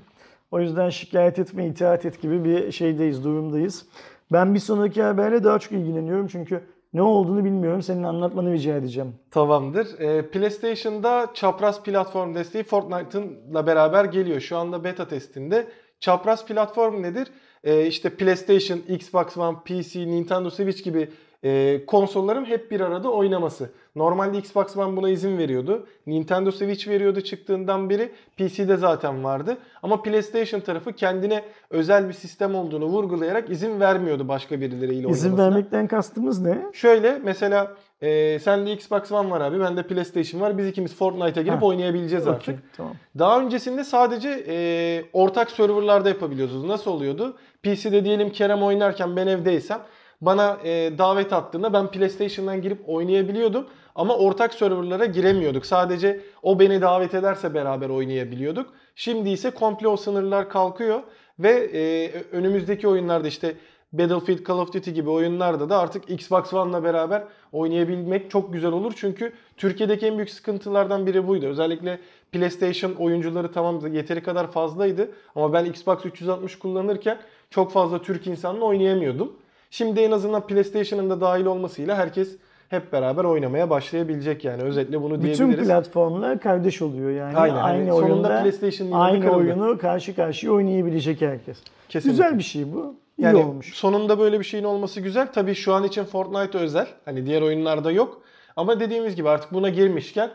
o 0.51 0.61
yüzden 0.61 0.89
şikayet 0.91 1.39
etme, 1.39 1.67
itaat 1.67 2.07
et 2.07 2.23
gibi 2.23 2.45
bir 2.45 2.73
şeydeyiz, 2.73 3.25
durumdayız. 3.25 3.87
Ben 4.33 4.55
bir 4.55 4.59
sonraki 4.59 5.03
haberle 5.03 5.45
daha 5.45 5.59
çok 5.59 5.73
ilgileniyorum 5.73 6.27
çünkü 6.27 6.61
ne 6.95 7.03
olduğunu 7.03 7.45
bilmiyorum. 7.45 7.83
Senin 7.83 8.03
anlatmanı 8.03 8.53
rica 8.53 8.77
edeceğim. 8.77 9.15
Tamamdır. 9.31 9.99
Ee, 10.01 10.23
PlayStation'da 10.31 11.27
çapraz 11.35 11.83
platform 11.83 12.35
desteği 12.35 12.65
Fortnite'ınla 12.65 13.67
beraber 13.67 14.05
geliyor. 14.05 14.41
Şu 14.41 14.57
anda 14.57 14.85
beta 14.85 15.09
testinde. 15.09 15.67
Çapraz 16.01 16.47
platform 16.47 17.03
nedir? 17.03 17.29
Ee, 17.65 17.87
işte 17.87 18.11
PlayStation, 18.11 18.79
Xbox 18.89 19.37
One, 19.37 19.57
PC, 19.65 20.07
Nintendo 20.07 20.51
Switch 20.51 20.85
gibi 20.85 21.09
e, 21.45 21.81
konsolların 21.87 22.45
hep 22.45 22.71
bir 22.71 22.81
arada 22.81 23.11
oynaması. 23.11 23.71
Normalde 23.97 24.39
Xbox 24.39 24.77
One 24.77 24.97
buna 24.97 25.09
izin 25.09 25.39
veriyordu. 25.39 25.87
Nintendo 26.07 26.51
Switch 26.53 26.89
veriyordu 26.89 27.21
çıktığından 27.21 27.91
beri. 27.91 28.13
PC'de 28.37 28.77
zaten 28.77 29.25
vardı. 29.25 29.57
Ama 29.83 30.03
PlayStation 30.03 30.61
tarafı 30.61 30.93
kendine 30.93 31.43
özel 31.71 32.09
bir 32.09 32.13
sistem 32.13 32.55
olduğunu 32.55 32.85
vurgulayarak 32.87 33.51
izin 33.51 33.81
vermiyordu 33.81 34.29
başka 34.29 34.61
birileriyle 34.61 35.09
İzin 35.09 35.29
oynamasına. 35.29 35.39
vermekten 35.47 35.87
kastımız 35.87 36.41
ne? 36.41 36.59
Şöyle 36.73 37.19
mesela 37.25 37.73
e, 38.03 38.39
sende 38.39 38.73
Xbox 38.73 39.13
One 39.13 39.31
var 39.31 39.41
abi, 39.41 39.61
bende 39.61 39.83
PlayStation 39.83 40.41
var. 40.41 40.59
Biz 40.59 40.67
ikimiz 40.67 40.95
Fortnite'a 40.97 41.43
girip 41.43 41.63
Ha. 41.63 41.67
oynayabileceğiz 41.67 42.27
Okey, 42.27 42.37
artık. 42.37 42.77
Tamam. 42.77 42.93
Daha 43.19 43.41
öncesinde 43.41 43.85
sadece 43.85 44.45
e, 44.49 45.05
ortak 45.13 45.51
serverlarda 45.51 46.09
yapabiliyordunuz. 46.09 46.65
Nasıl 46.65 46.91
oluyordu? 46.91 47.37
PC'de 47.63 48.05
diyelim 48.05 48.31
Kerem 48.31 48.63
oynarken 48.63 49.17
ben 49.17 49.27
evdeysem 49.27 49.79
bana 50.23 50.59
e, 50.65 50.99
davet 50.99 51.33
attığında 51.33 51.73
ben 51.73 51.87
PlayStation'dan 51.87 52.63
girip 52.63 52.89
oynayabiliyordum. 52.89 53.67
Ama 53.95 54.17
ortak 54.17 54.55
serverlara 54.55 55.05
giremiyorduk. 55.05 55.67
Sadece 55.67 56.21
o 56.43 56.59
beni 56.59 56.81
davet 56.81 57.15
ederse 57.15 57.55
beraber 57.55 57.89
oynayabiliyorduk. 57.89 58.67
Şimdi 58.97 59.31
ise 59.31 59.51
komple 59.51 59.89
o 59.89 59.97
sınırlar 59.97 60.51
kalkıyor 60.51 61.03
ve 61.39 61.51
e, 61.51 62.13
önümüzdeki 62.33 62.89
oyunlarda 62.89 63.29
işte 63.29 63.55
Battlefield, 63.93 64.47
Call 64.47 64.59
of 64.59 64.73
Duty 64.73 64.91
gibi 64.91 65.11
oyunlarda 65.11 65.69
da 65.69 65.79
artık 65.79 66.11
Xbox 66.11 66.53
One'la 66.53 66.85
beraber 66.85 67.25
oynayabilmek 67.53 68.31
çok 68.31 68.53
güzel 68.53 68.73
olur. 68.73 68.93
Çünkü 68.97 69.33
Türkiye'deki 69.57 70.07
en 70.07 70.17
büyük 70.17 70.31
sıkıntılardan 70.31 71.07
biri 71.07 71.29
buydu. 71.29 71.47
Özellikle 71.47 71.99
PlayStation 72.33 72.93
oyuncuları 72.93 73.53
tamam 73.53 73.95
yeteri 73.95 74.23
kadar 74.23 74.51
fazlaydı 74.51 75.11
ama 75.35 75.53
ben 75.53 75.65
Xbox 75.65 76.07
360 76.07 76.59
kullanırken 76.59 77.19
çok 77.51 77.73
fazla 77.73 78.03
Türk 78.03 78.27
insanla 78.27 78.65
oynayamıyordum. 78.65 79.33
Şimdi 79.73 80.01
en 80.01 80.11
azından 80.11 80.47
PlayStation'ın 80.47 81.11
da 81.11 81.21
dahil 81.21 81.45
olmasıyla 81.45 81.97
herkes 81.97 82.37
hep 82.69 82.93
beraber 82.93 83.25
oynamaya 83.25 83.71
başlayabilecek 83.71 84.45
yani. 84.45 84.63
Özetle 84.63 85.03
bunu 85.03 85.23
Bütün 85.23 85.35
diyebiliriz. 85.35 85.67
platformlar 85.69 86.41
kardeş 86.41 86.83
oluyor 86.83 87.11
yani. 87.11 87.37
Aynen, 87.37 87.57
Aynı 87.57 87.91
sonunda 87.91 88.07
oyunda 88.07 88.29
PlayStation'ın 88.43 88.91
inadı 88.91 89.03
aynı 89.03 89.31
oyunu 89.31 89.79
karşı 89.79 90.17
karşıya 90.17 90.53
oynayabilecek 90.53 91.21
herkes. 91.21 91.59
Kesinlikle. 91.89 92.11
Güzel 92.11 92.39
bir 92.39 92.43
şey 92.43 92.73
bu. 92.73 92.95
İyi 93.19 93.23
Yani 93.23 93.39
olmuş. 93.39 93.75
sonunda 93.75 94.19
böyle 94.19 94.39
bir 94.41 94.45
şeyin 94.45 94.65
olması 94.65 95.01
güzel. 95.01 95.33
Tabii 95.33 95.55
şu 95.55 95.75
an 95.75 95.85
için 95.85 96.05
Fortnite 96.05 96.59
özel. 96.59 96.87
Hani 97.05 97.27
diğer 97.27 97.43
oyunlarda 97.43 97.91
yok. 97.91 98.23
Ama 98.57 98.81
dediğimiz 98.81 99.17
gibi 99.17 99.29
artık 99.29 99.53
buna 99.53 99.69
girmişken 99.69 100.31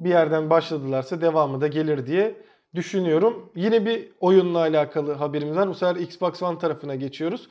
bir 0.00 0.10
yerden 0.10 0.50
başladılarsa 0.50 1.20
devamı 1.20 1.60
da 1.60 1.66
gelir 1.66 2.06
diye 2.06 2.34
düşünüyorum. 2.74 3.50
Yine 3.56 3.86
bir 3.86 4.08
oyunla 4.20 4.58
alakalı 4.58 5.12
haberimiz 5.12 5.56
var. 5.56 5.68
Bu 5.68 5.74
sefer 5.74 5.96
Xbox 6.00 6.42
One 6.42 6.58
tarafına 6.58 6.94
geçiyoruz. 6.94 7.48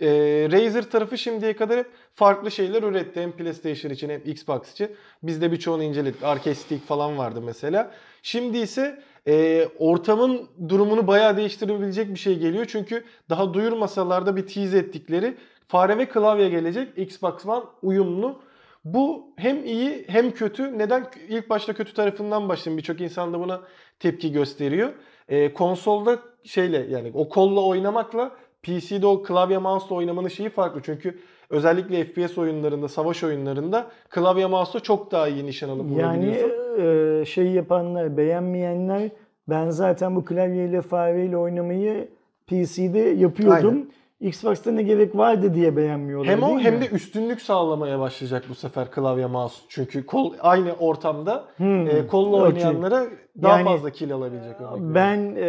Ee, 0.00 0.48
Razer 0.52 0.90
tarafı 0.90 1.18
şimdiye 1.18 1.56
kadar 1.56 1.78
hep 1.78 1.86
farklı 2.14 2.50
şeyler 2.50 2.82
üretti. 2.82 3.20
Hem 3.20 3.32
PlayStation 3.32 3.92
için 3.92 4.08
hem 4.08 4.20
Xbox 4.24 4.72
için. 4.72 4.90
Biz 5.22 5.42
de 5.42 5.52
birçoğunu 5.52 5.82
inceledik. 5.82 6.22
Arcade 6.22 6.54
Stick 6.54 6.86
falan 6.86 7.18
vardı 7.18 7.40
mesela. 7.40 7.90
Şimdi 8.22 8.58
ise 8.58 9.02
e, 9.28 9.66
ortamın 9.78 10.48
durumunu 10.68 11.06
bayağı 11.06 11.36
değiştirebilecek 11.36 12.08
bir 12.08 12.18
şey 12.18 12.38
geliyor. 12.38 12.66
Çünkü 12.68 13.04
daha 13.30 13.54
duyurmasalar 13.54 14.26
da 14.26 14.36
bir 14.36 14.46
tease 14.46 14.78
ettikleri 14.78 15.34
fare 15.68 15.98
ve 15.98 16.08
klavye 16.08 16.48
gelecek. 16.48 16.98
Xbox 16.98 17.46
One 17.46 17.64
uyumlu. 17.82 18.42
Bu 18.84 19.34
hem 19.36 19.64
iyi 19.64 20.04
hem 20.08 20.30
kötü. 20.30 20.78
Neden? 20.78 21.06
İlk 21.28 21.50
başta 21.50 21.72
kötü 21.72 21.94
tarafından 21.94 22.48
başlayayım. 22.48 22.78
Birçok 22.78 23.00
insan 23.00 23.32
da 23.32 23.40
buna 23.40 23.60
tepki 23.98 24.32
gösteriyor. 24.32 24.92
Ee, 25.28 25.52
konsolda 25.52 26.18
şeyle 26.44 26.86
yani 26.90 27.10
o 27.14 27.28
kolla 27.28 27.60
oynamakla 27.60 28.36
PC'de 28.62 29.06
o 29.06 29.22
klavye 29.22 29.58
mouse'la 29.58 29.96
oynamanın 29.96 30.28
şeyi 30.28 30.48
farklı. 30.48 30.80
Çünkü 30.84 31.18
özellikle 31.50 32.04
FPS 32.04 32.38
oyunlarında, 32.38 32.88
savaş 32.88 33.24
oyunlarında 33.24 33.86
klavye 34.10 34.46
mouse'la 34.46 34.80
çok 34.80 35.12
daha 35.12 35.28
iyi 35.28 35.46
nişan 35.46 35.68
alıp 35.68 35.98
Yani 35.98 36.38
e, 36.78 37.24
şey 37.24 37.46
yapanlar, 37.46 38.16
beğenmeyenler 38.16 39.10
ben 39.48 39.70
zaten 39.70 40.16
bu 40.16 40.24
klavyeyle 40.24 40.82
fareyle 40.82 41.36
oynamayı 41.36 42.08
PC'de 42.46 42.98
yapıyordum. 42.98 43.86
Xbox'ta 44.20 44.70
ne 44.72 44.82
gerek 44.82 45.16
vardı 45.16 45.54
diye 45.54 45.76
beğenmiyorlar 45.76 46.32
Hem 46.32 46.42
o 46.42 46.48
değil 46.48 46.60
hem 46.60 46.74
mi? 46.74 46.80
de 46.80 46.88
üstünlük 46.88 47.42
sağlamaya 47.42 48.00
başlayacak 48.00 48.44
bu 48.48 48.54
sefer 48.54 48.90
klavye 48.90 49.26
mouse. 49.26 49.54
Çünkü 49.68 50.06
kol 50.06 50.34
aynı 50.40 50.72
ortamda 50.72 51.44
Hmm, 51.56 51.86
e, 51.86 52.06
kolla 52.06 52.28
okey. 52.36 52.42
oynayanlara 52.42 53.06
daha 53.42 53.52
Yani, 53.58 53.64
fazla 53.64 53.90
kill 53.90 54.12
alabilecek. 54.14 54.46
örnek 54.60 54.60
veriyorum. 54.70 54.94
Ben 54.94 55.34
e, 55.36 55.42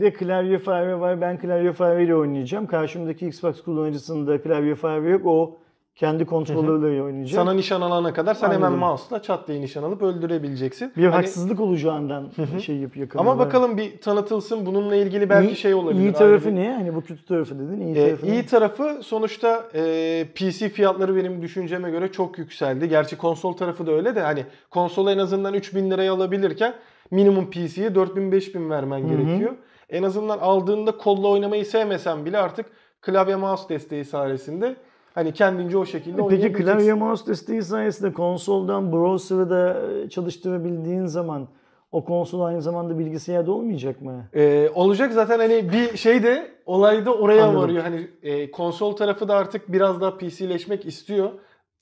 de 0.00 0.12
klavye 0.12 0.58
fare 0.58 1.00
var. 1.00 1.20
Ben 1.20 1.38
klavye 1.38 1.72
fareyle 1.72 2.16
oynayacağım. 2.16 2.66
Karşımdaki 2.66 3.26
Xbox 3.26 3.62
kullanıcısında 3.62 4.42
klavye 4.42 4.74
fare 4.74 5.08
yok. 5.10 5.22
O 5.26 5.56
kendi 5.94 6.24
kontrolörleriyle 6.26 7.02
oynayacak. 7.02 7.34
sana 7.34 7.52
nişan 7.52 7.80
alana 7.80 8.12
kadar 8.12 8.34
sen 8.34 8.46
hemen 8.46 8.56
Anladım. 8.56 8.78
mouse'la 8.78 9.22
çat 9.22 9.48
diye 9.48 9.60
nişan 9.60 9.82
alıp 9.82 10.02
öldürebileceksin. 10.02 10.92
bir 10.96 11.02
Hani- 11.04 11.14
haksızlık 11.14 11.60
olacağından 11.60 12.30
şey 12.64 12.76
yapıyor. 12.76 13.08
ama 13.16 13.38
bakalım 13.38 13.76
bir 13.76 13.98
tanıtılsın 14.00 14.66
bununla 14.66 14.96
ilgili 14.96 15.28
belki 15.30 15.50
İyi- 15.52 15.56
şey 15.56 15.74
olabilir. 15.74 16.00
İyi 16.00 16.12
tarafı 16.12 16.48
bir- 16.48 16.54
ne? 16.56 16.72
Hani 16.74 16.94
bu 16.94 17.00
kötü 17.00 17.24
tarafı 17.24 17.58
dedin. 17.58 17.80
İyi 17.80 17.96
Ee, 17.96 18.06
tarafı 18.06 18.26
iyi 18.26 18.36
ne? 18.38 18.46
tarafı 18.46 18.98
sonuçta 19.02 19.64
e, 19.74 20.24
PC 20.34 20.68
fiyatları 20.68 21.16
benim 21.16 21.42
düşünceme 21.42 21.90
göre 21.90 22.12
çok 22.12 22.38
yükseldi. 22.38 22.88
Gerçi 22.88 23.16
konsol 23.16 23.52
tarafı 23.52 23.86
da 23.86 23.92
öyle 23.92 24.14
de 24.14 24.20
hani 24.20 24.44
konsol 24.70 25.08
en 25.08 25.18
azından 25.18 25.54
3000 25.54 25.90
liraya 25.90 26.12
alabilirken 26.12 26.74
minimum 27.10 27.50
PC'ye 27.50 27.94
4000-5000 27.94 28.70
vermen 28.70 29.00
hı. 29.00 29.08
gerekiyor. 29.08 29.52
En 29.90 30.02
azından 30.02 30.38
aldığında 30.38 30.96
kolla 30.96 31.28
oynamayı 31.28 31.66
sevmesen 31.66 32.24
bile 32.24 32.38
artık 32.38 32.66
klavye 33.02 33.36
mouse 33.36 33.68
desteği 33.68 34.04
sayesinde 34.04 34.76
hani 35.14 35.32
kendince 35.32 35.78
o 35.78 35.86
şekilde 35.86 36.26
Peki 36.28 36.52
klavye 36.52 36.94
mouse 36.94 37.26
desteği 37.26 37.62
sayesinde 37.62 38.12
konsoldan 38.12 38.92
browser'ı 38.92 39.50
da 39.50 39.80
çalıştırabildiğin 40.10 41.06
zaman 41.06 41.48
o 41.92 42.04
konsol 42.04 42.40
aynı 42.40 42.62
zamanda 42.62 42.98
bilgisayarda 42.98 43.52
olmayacak 43.52 44.02
mı? 44.02 44.24
Ee, 44.34 44.70
olacak 44.74 45.12
zaten 45.12 45.38
hani 45.38 45.72
bir 45.72 45.96
şey 45.96 46.22
de 46.22 46.50
olay 46.66 47.06
da 47.06 47.14
oraya 47.14 47.42
Anladım. 47.44 47.62
varıyor. 47.62 47.82
Hani 47.82 48.08
e, 48.22 48.50
konsol 48.50 48.96
tarafı 48.96 49.28
da 49.28 49.34
artık 49.34 49.72
biraz 49.72 50.00
daha 50.00 50.16
PC'leşmek 50.18 50.86
istiyor. 50.86 51.30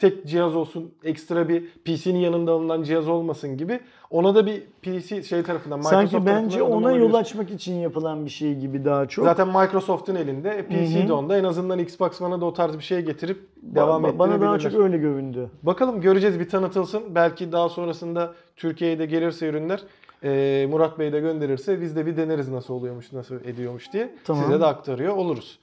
Tek 0.03 0.27
cihaz 0.27 0.57
olsun, 0.57 0.93
ekstra 1.05 1.49
bir 1.49 1.67
PC'nin 1.85 2.19
yanında 2.19 2.53
alınan 2.53 2.83
cihaz 2.83 3.09
olmasın 3.09 3.57
gibi. 3.57 3.81
Ona 4.11 4.35
da 4.35 4.47
bir 4.47 4.63
PC 4.83 5.23
şey 5.23 5.43
tarafından 5.43 5.79
Microsoft 5.79 6.11
Sanki 6.13 6.27
bence 6.27 6.63
ona 6.63 6.93
yol 6.93 7.15
açmak 7.15 7.51
için 7.51 7.75
yapılan 7.75 8.25
bir 8.25 8.31
şey 8.31 8.55
gibi 8.55 8.85
daha 8.85 9.09
çok. 9.09 9.25
Zaten 9.25 9.49
Microsoft'un 9.49 10.15
elinde, 10.15 10.51
e, 10.51 10.63
PC 10.63 11.09
de 11.09 11.13
onda. 11.13 11.39
En 11.39 11.45
azından 11.45 11.79
Xbox 11.79 12.21
One'a 12.21 12.41
da 12.41 12.45
o 12.45 12.53
tarz 12.53 12.79
bir 12.79 12.83
şey 12.83 13.01
getirip 13.01 13.47
devam 13.63 14.05
Ba- 14.05 14.19
Bana 14.19 14.41
daha 14.41 14.59
çok 14.59 14.75
öyle 14.75 14.99
göründü. 14.99 15.51
Bakalım 15.63 16.01
göreceğiz 16.01 16.41
bir 16.41 16.49
tanıtılsın. 16.49 17.03
Belki 17.15 17.53
daha 17.53 17.69
sonrasında 17.69 18.35
Türkiye'ye 18.57 18.99
de 18.99 19.07
gelirse 19.07 19.49
ürünler 19.49 19.81
e, 20.25 20.67
Murat 20.71 20.99
Bey 20.99 21.13
de 21.13 21.21
gönderirse 21.21 21.81
biz 21.81 21.97
de 21.97 22.07
bir 22.07 22.17
deneriz 22.17 22.49
nasıl 22.49 22.75
oluyormuş, 22.75 23.13
nasıl 23.13 23.35
ediyormuş 23.35 23.93
diye. 23.93 24.15
Tamam. 24.25 24.45
Size 24.45 24.61
de 24.61 24.67
aktarıyor 24.67 25.17
oluruz. 25.17 25.59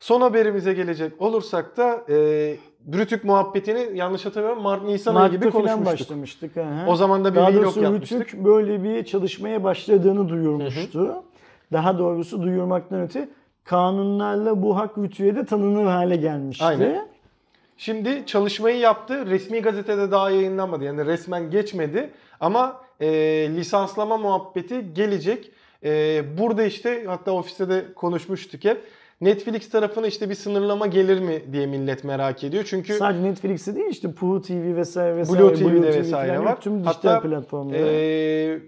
Son 0.00 0.20
haberimize 0.20 0.72
gelecek 0.72 1.22
olursak 1.22 1.76
da 1.76 2.04
e, 2.08 2.56
Brütük 2.86 3.24
muhabbetini 3.24 3.98
yanlış 3.98 4.26
hatırlamıyorum 4.26 4.62
Mart 4.62 4.82
Nisan 4.82 5.14
ayı 5.14 5.30
gibi 5.30 5.50
konuşmuştuk. 5.50 5.86
başlamıştık. 5.86 6.56
aha. 6.56 6.86
O 6.88 6.96
zaman 6.96 7.24
da 7.24 7.32
bir 7.32 7.36
Daha 7.36 7.52
vlog 7.52 7.62
doğrusu 7.62 7.82
yapmıştık. 7.82 8.20
Rütük 8.20 8.44
böyle 8.44 8.84
bir 8.84 9.04
çalışmaya 9.04 9.64
başladığını 9.64 10.28
duyurmuştu. 10.28 11.22
Daha 11.72 11.98
doğrusu 11.98 12.42
duyurmaktan 12.42 13.00
öte 13.00 13.28
kanunlarla 13.64 14.62
bu 14.62 14.76
hak 14.76 14.98
Rütük'e 14.98 15.36
de 15.36 15.44
tanınır 15.44 15.86
hale 15.86 16.16
gelmişti. 16.16 16.64
Aynen. 16.64 17.08
Şimdi 17.76 18.22
çalışmayı 18.26 18.78
yaptı. 18.78 19.26
Resmi 19.26 19.62
gazetede 19.62 20.10
daha 20.10 20.30
yayınlanmadı. 20.30 20.84
Yani 20.84 21.06
resmen 21.06 21.50
geçmedi. 21.50 22.10
Ama 22.40 22.80
e, 23.00 23.08
lisanslama 23.56 24.16
muhabbeti 24.16 24.94
gelecek. 24.94 25.50
E, 25.84 26.22
burada 26.38 26.62
işte 26.64 27.04
hatta 27.06 27.32
ofiste 27.32 27.68
de 27.68 27.84
konuşmuştuk 27.94 28.64
hep. 28.64 28.84
Netflix 29.20 29.68
tarafına 29.70 30.06
işte 30.06 30.30
bir 30.30 30.34
sınırlama 30.34 30.86
gelir 30.86 31.20
mi 31.20 31.42
diye 31.52 31.66
millet 31.66 32.04
merak 32.04 32.44
ediyor. 32.44 32.64
Çünkü 32.66 32.94
Sadece 32.94 33.22
Netflix'te 33.24 33.74
değil 33.74 33.86
işte 33.90 34.12
Pluto 34.12 34.42
TV 34.46 34.76
vesaire 34.76 35.16
vesaire. 35.16 35.42
Blue 35.42 35.54
TV'de 35.54 35.90
TV 35.90 35.98
vesaire 35.98 36.38
var. 36.40 36.50
yok. 36.50 36.60
Tüm 36.62 36.84
dijital 36.84 37.10
Hatta, 37.10 37.20
platformlara. 37.28 37.78
e, 37.78 38.58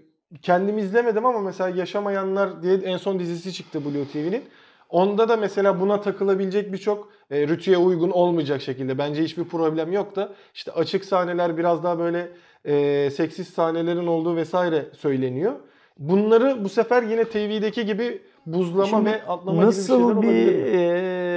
kendim 0.43 0.79
izlemedim 0.79 1.27
ama 1.27 1.41
mesela 1.41 1.69
Yaşamayanlar 1.77 2.63
diye 2.63 2.75
en 2.75 2.97
son 2.97 3.19
dizisi 3.19 3.53
çıktı 3.53 3.85
Blue 3.85 4.05
TV'nin. 4.13 4.43
Onda 4.89 5.29
da 5.29 5.37
mesela 5.37 5.81
buna 5.81 6.01
takılabilecek 6.01 6.73
birçok 6.73 7.09
e, 7.31 7.49
rütüye 7.49 7.77
uygun 7.77 8.11
olmayacak 8.11 8.63
şekilde. 8.63 8.99
Bence 8.99 9.23
hiçbir 9.23 9.45
problem 9.45 9.93
yok 9.93 10.17
da 10.17 10.33
işte 10.55 10.73
açık 10.73 11.05
sahneler 11.05 11.57
biraz 11.57 11.85
daha 11.85 11.99
böyle 11.99 12.29
e, 12.65 13.11
seksist 13.11 13.55
sahnelerin 13.55 14.07
olduğu 14.07 14.37
vesaire 14.37 14.87
söyleniyor. 14.99 15.53
Bunları 15.99 16.65
bu 16.65 16.69
sefer 16.69 17.03
yine 17.03 17.25
TV'deki 17.25 17.87
gibi 17.87 18.23
buzlama 18.47 18.87
Şimdi 18.87 19.07
ve 19.11 19.27
atlama 19.27 19.53
gibi 19.53 19.61
bir 19.63 19.67
Nasıl 19.67 19.99
bir 19.99 20.05
olabilir. 20.05 20.63
mi? 20.63 20.79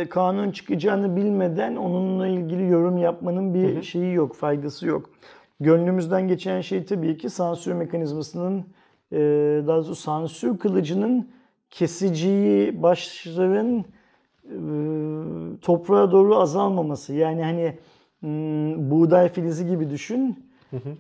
e, 0.02 0.10
kanun 0.10 0.52
çıkacağını 0.52 1.16
bilmeden 1.16 1.76
onunla 1.76 2.28
ilgili 2.28 2.72
yorum 2.72 2.98
yapmanın 2.98 3.54
bir 3.54 3.82
şeyi 3.82 4.14
yok, 4.14 4.36
faydası 4.36 4.88
yok. 4.88 5.10
Gönlümüzden 5.60 6.28
geçen 6.28 6.62
şey 6.62 6.86
tabii 6.86 7.18
ki 7.18 7.30
sansür 7.30 7.74
mekanizmasının, 7.74 8.66
e, 9.12 9.18
daha 9.68 9.78
doğrusu 9.78 9.96
sansür 9.96 10.58
kılıcının 10.58 11.30
kesiciyi 11.70 12.84
başların 12.84 13.86
e, 14.46 14.58
toprağa 15.62 16.12
doğru 16.12 16.36
azalmaması. 16.36 17.14
Yani 17.14 17.44
hani 17.44 17.78
hmm, 18.20 18.92
buğday 18.92 19.30
filizi 19.30 19.68
gibi 19.68 19.90
düşün. 19.90 20.45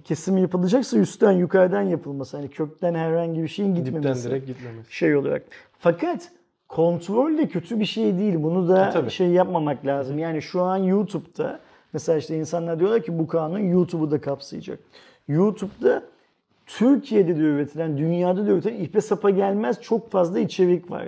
Kesim 0.04 0.38
yapılacaksa 0.38 0.98
üstten 0.98 1.32
yukarıdan 1.32 1.82
yapılması. 1.82 2.38
Hani 2.38 2.50
kökten 2.50 2.96
herhangi 2.96 3.44
bir 3.44 3.48
şeyin 3.48 3.76
Dipten 3.76 3.94
gitmemesi 3.94 4.30
direkt 4.30 4.48
gitmemesi. 4.48 4.96
şey 4.96 5.16
olarak. 5.16 5.44
Fakat 5.80 6.32
kontrol 6.68 7.38
de 7.38 7.48
kötü 7.48 7.80
bir 7.80 7.86
şey 7.86 8.18
değil. 8.18 8.36
Bunu 8.44 8.68
da 8.70 8.88
E, 8.88 8.92
tabii. 8.92 9.12
şey 9.12 9.28
yapmamak 9.28 9.86
lazım. 9.86 10.20
Yani 10.20 10.42
şu 10.42 10.62
an 10.62 10.78
YouTube'da 10.78 11.60
mesela 11.94 12.18
işte 12.18 12.38
insanlar 12.38 12.80
diyorlar 12.80 13.04
ki 13.04 13.20
bu 13.20 13.28
kanun 13.28 13.60
YouTube'u 13.60 14.12
da 14.12 14.22
kapsayacak. 14.22 14.80
YouTube'da 15.28 16.04
Türkiye'de 16.66 17.36
de 17.38 17.40
üretilen, 17.42 17.98
dünyada 17.98 18.48
da 18.48 18.52
üretilen 18.52 18.80
ipe 18.84 19.02
sapa 19.02 19.30
gelmez 19.30 19.82
çok 19.82 20.12
fazla 20.12 20.40
içerik 20.40 20.92
var. 20.92 21.06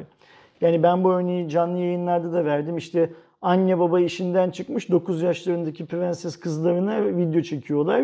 Yani 0.62 0.84
ben 0.84 1.04
bu 1.04 1.14
örneği 1.14 1.50
canlı 1.50 1.78
yayınlarda 1.78 2.34
da 2.34 2.46
verdim. 2.46 2.78
İşte 2.78 3.10
anne 3.42 3.80
baba 3.80 4.00
işinden 4.00 4.50
çıkmış 4.50 4.90
9 4.90 5.22
yaşlarındaki 5.22 5.86
prenses 5.86 6.40
kızlarına 6.40 7.06
video 7.18 7.42
çekiyorlar. 7.42 8.04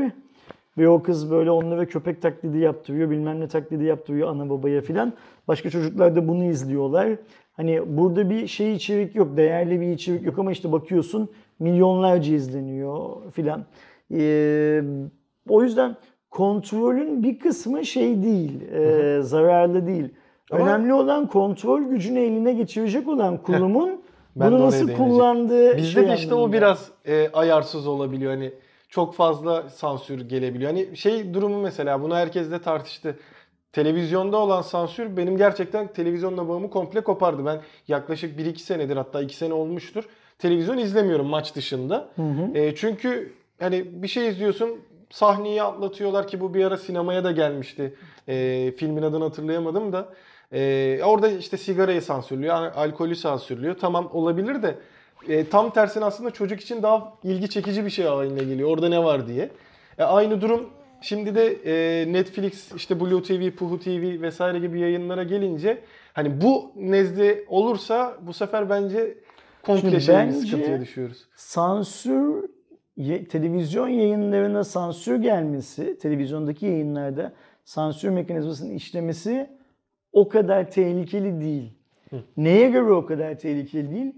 Ve 0.78 0.90
o 0.90 1.04
kız 1.04 1.32
böyle 1.32 1.52
onlara 1.52 1.86
köpek 1.86 2.22
taklidi 2.22 2.58
yaptırıyor, 2.58 3.10
bilmem 3.10 3.40
ne 3.40 3.48
taklidi 3.48 3.84
yaptırıyor 3.84 4.30
ana 4.30 4.50
babaya 4.50 4.82
filan. 4.82 5.14
Başka 5.48 5.70
çocuklar 5.70 6.16
da 6.16 6.28
bunu 6.28 6.44
izliyorlar. 6.44 7.10
Hani 7.54 7.98
burada 7.98 8.30
bir 8.30 8.48
şey 8.48 8.74
içerik 8.74 9.16
yok, 9.16 9.38
değerli 9.38 9.82
bir 9.82 9.88
içerik 9.88 10.26
yok 10.26 10.40
ama 10.40 10.52
işte 10.52 10.72
bakıyorsun 10.72 11.30
milyonlarca 11.60 12.34
izleniyor 12.36 13.10
filan. 13.32 13.66
Ee, 14.14 14.82
o 15.50 15.64
yüzden 15.64 15.96
kontrolün 16.32 17.24
bir 17.24 17.40
kısmı 17.40 17.86
şey 17.86 18.24
değil, 18.24 18.72
e, 18.72 19.22
zararlı 19.22 19.88
değil. 19.88 20.10
Ama- 20.52 20.64
Önemli 20.64 20.94
olan 20.94 21.28
kontrol 21.28 21.82
gücünü 21.82 22.20
eline 22.20 22.54
geçirecek 22.54 23.08
olan 23.08 23.38
kurumun 23.44 24.02
Ben 24.36 24.52
bunu 24.52 24.62
nasıl 24.62 24.94
kullandığı 24.94 25.78
Bizde 25.78 25.88
şey 26.02 26.08
de 26.10 26.14
işte 26.16 26.34
o 26.34 26.38
anlamında. 26.38 26.58
biraz 26.58 26.92
e, 27.08 27.30
ayarsız 27.34 27.88
olabiliyor. 27.88 28.32
Hani 28.32 28.52
çok 28.94 29.16
fazla 29.16 29.70
sansür 29.70 30.30
gelebiliyor. 30.30 30.72
Hani 30.72 30.98
şey 30.98 31.34
durumu 31.34 31.62
mesela 31.62 32.02
bunu 32.02 32.16
herkes 32.16 32.52
de 32.52 32.62
tartıştı. 32.62 33.20
Televizyonda 33.72 34.38
olan 34.38 34.62
sansür 34.62 35.18
benim 35.18 35.38
gerçekten 35.38 35.94
televizyonla 35.94 36.50
bağımı 36.50 36.70
komple 36.70 37.02
kopardı. 37.02 37.46
Ben 37.46 37.62
yaklaşık 37.88 38.40
1-2 38.40 38.58
senedir 38.58 38.98
hatta 38.98 39.22
2 39.22 39.36
sene 39.36 39.54
olmuştur. 39.54 40.04
Televizyon 40.40 40.78
izlemiyorum 40.78 41.26
maç 41.26 41.56
dışında. 41.56 42.10
Hı 42.16 42.22
hı. 42.22 42.58
E, 42.58 42.76
çünkü 42.76 43.34
hani 43.60 44.04
bir 44.04 44.08
şey 44.08 44.28
izliyorsun 44.28 44.80
sahneyi 45.10 45.64
atlatıyorlar 45.64 46.28
ki 46.28 46.42
bu 46.42 46.54
bir 46.54 46.66
ara 46.66 46.78
sinemaya 46.78 47.24
da 47.24 47.32
gelmişti. 47.32 47.96
E, 48.28 48.72
filmin 48.78 49.02
adını 49.02 49.24
hatırlayamadım 49.24 49.94
da. 49.94 50.10
E, 50.52 51.00
orada 51.06 51.30
işte 51.30 51.58
sigarayı 51.58 52.02
sansürlüyor, 52.02 52.56
al- 52.56 52.72
alkolü 52.76 53.16
sansürlüyor. 53.16 53.76
Tamam 53.78 54.10
olabilir 54.14 54.64
de 54.64 54.76
e, 55.30 55.50
tam 55.50 55.70
tersine 55.74 56.06
aslında 56.06 56.32
çocuk 56.32 56.62
için 56.62 56.84
daha 56.84 57.14
ilgi 57.24 57.50
çekici 57.50 57.86
bir 57.86 57.90
şey 57.90 58.06
haline 58.06 58.44
geliyor. 58.44 58.70
Orada 58.70 58.90
ne 58.90 59.04
var 59.04 59.28
diye. 59.28 59.50
E, 59.98 60.04
aynı 60.04 60.42
durum 60.42 60.70
şimdi 61.02 61.36
de 61.36 61.46
e, 61.66 62.14
Netflix, 62.14 62.72
işte 62.76 63.00
Blue 63.00 63.24
TV, 63.24 63.52
Puhu 63.52 63.80
TV 63.80 64.22
vesaire 64.22 64.60
gibi 64.60 64.80
yayınlara 64.80 65.24
gelince 65.24 65.78
hani 66.14 66.42
bu 66.42 66.72
nezle 66.76 67.44
olursa 67.48 68.18
bu 68.22 68.34
sefer 68.34 68.70
bence 68.70 69.18
komple 69.64 70.00
şey, 70.00 70.16
sıkıntıya 70.32 70.82
düşüyoruz. 70.82 71.28
sansür 71.36 72.50
ye- 72.98 73.26
televizyon 73.28 73.88
yayınlarına 73.88 74.64
sansür 74.64 75.16
gelmesi, 75.16 75.98
televizyondaki 75.98 76.66
yayınlarda 76.66 77.34
sansür 77.66 78.10
mekanizmasının 78.10 78.72
işlemesi 78.74 79.50
o 80.12 80.30
kadar 80.30 80.72
tehlikeli 80.72 81.42
değil. 81.42 81.74
Neye 82.38 82.70
göre 82.70 82.92
o 82.92 83.06
kadar 83.06 83.40
tehlikeli 83.40 83.92
değil? 83.92 84.14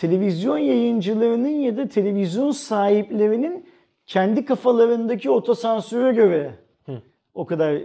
Televizyon 0.00 0.58
yayıncılarının 0.58 1.48
ya 1.48 1.76
da 1.76 1.88
televizyon 1.88 2.50
sahiplerinin 2.50 3.66
kendi 4.06 4.44
kafalarındaki 4.44 5.30
otosansüre 5.30 6.12
göre 6.12 6.54
o 7.34 7.46
kadar 7.46 7.78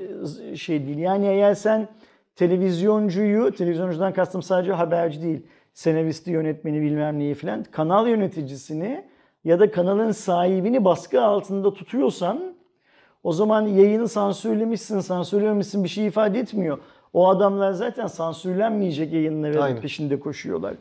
şey 0.56 0.88
değil. 0.88 0.97
Yani 0.97 1.28
eğer 1.28 1.54
sen 1.54 1.88
televizyoncuyu, 2.36 3.51
televizyoncudan 3.51 4.13
kastım 4.13 4.43
sadece 4.43 4.73
haberci 4.73 5.21
değil, 5.21 5.41
senaristi, 5.73 6.32
yönetmeni 6.32 6.82
bilmem 6.82 7.19
neyi 7.19 7.34
filan, 7.34 7.63
kanal 7.63 8.08
yöneticisini 8.08 9.06
ya 9.43 9.60
da 9.60 9.71
kanalın 9.71 10.12
sahibini 10.12 10.86
baskı 10.86 11.21
altında 11.21 11.73
tutuyorsan 11.73 12.56
o 13.23 13.32
zaman 13.34 13.62
yayını 13.62 14.08
sansürlemişsin, 14.08 14.99
sansürlememişsin 14.99 15.84
bir 15.84 15.89
şey 15.89 16.08
ifade 16.08 16.39
etmiyor. 16.39 16.78
O 17.13 17.30
adamlar 17.30 17.71
zaten 17.71 18.08
sansürlenmeyecek 18.08 19.13
yayınların 19.13 19.62
Aynen. 19.62 19.82
peşinde 19.82 20.19
koşuyorlar. 20.19 20.75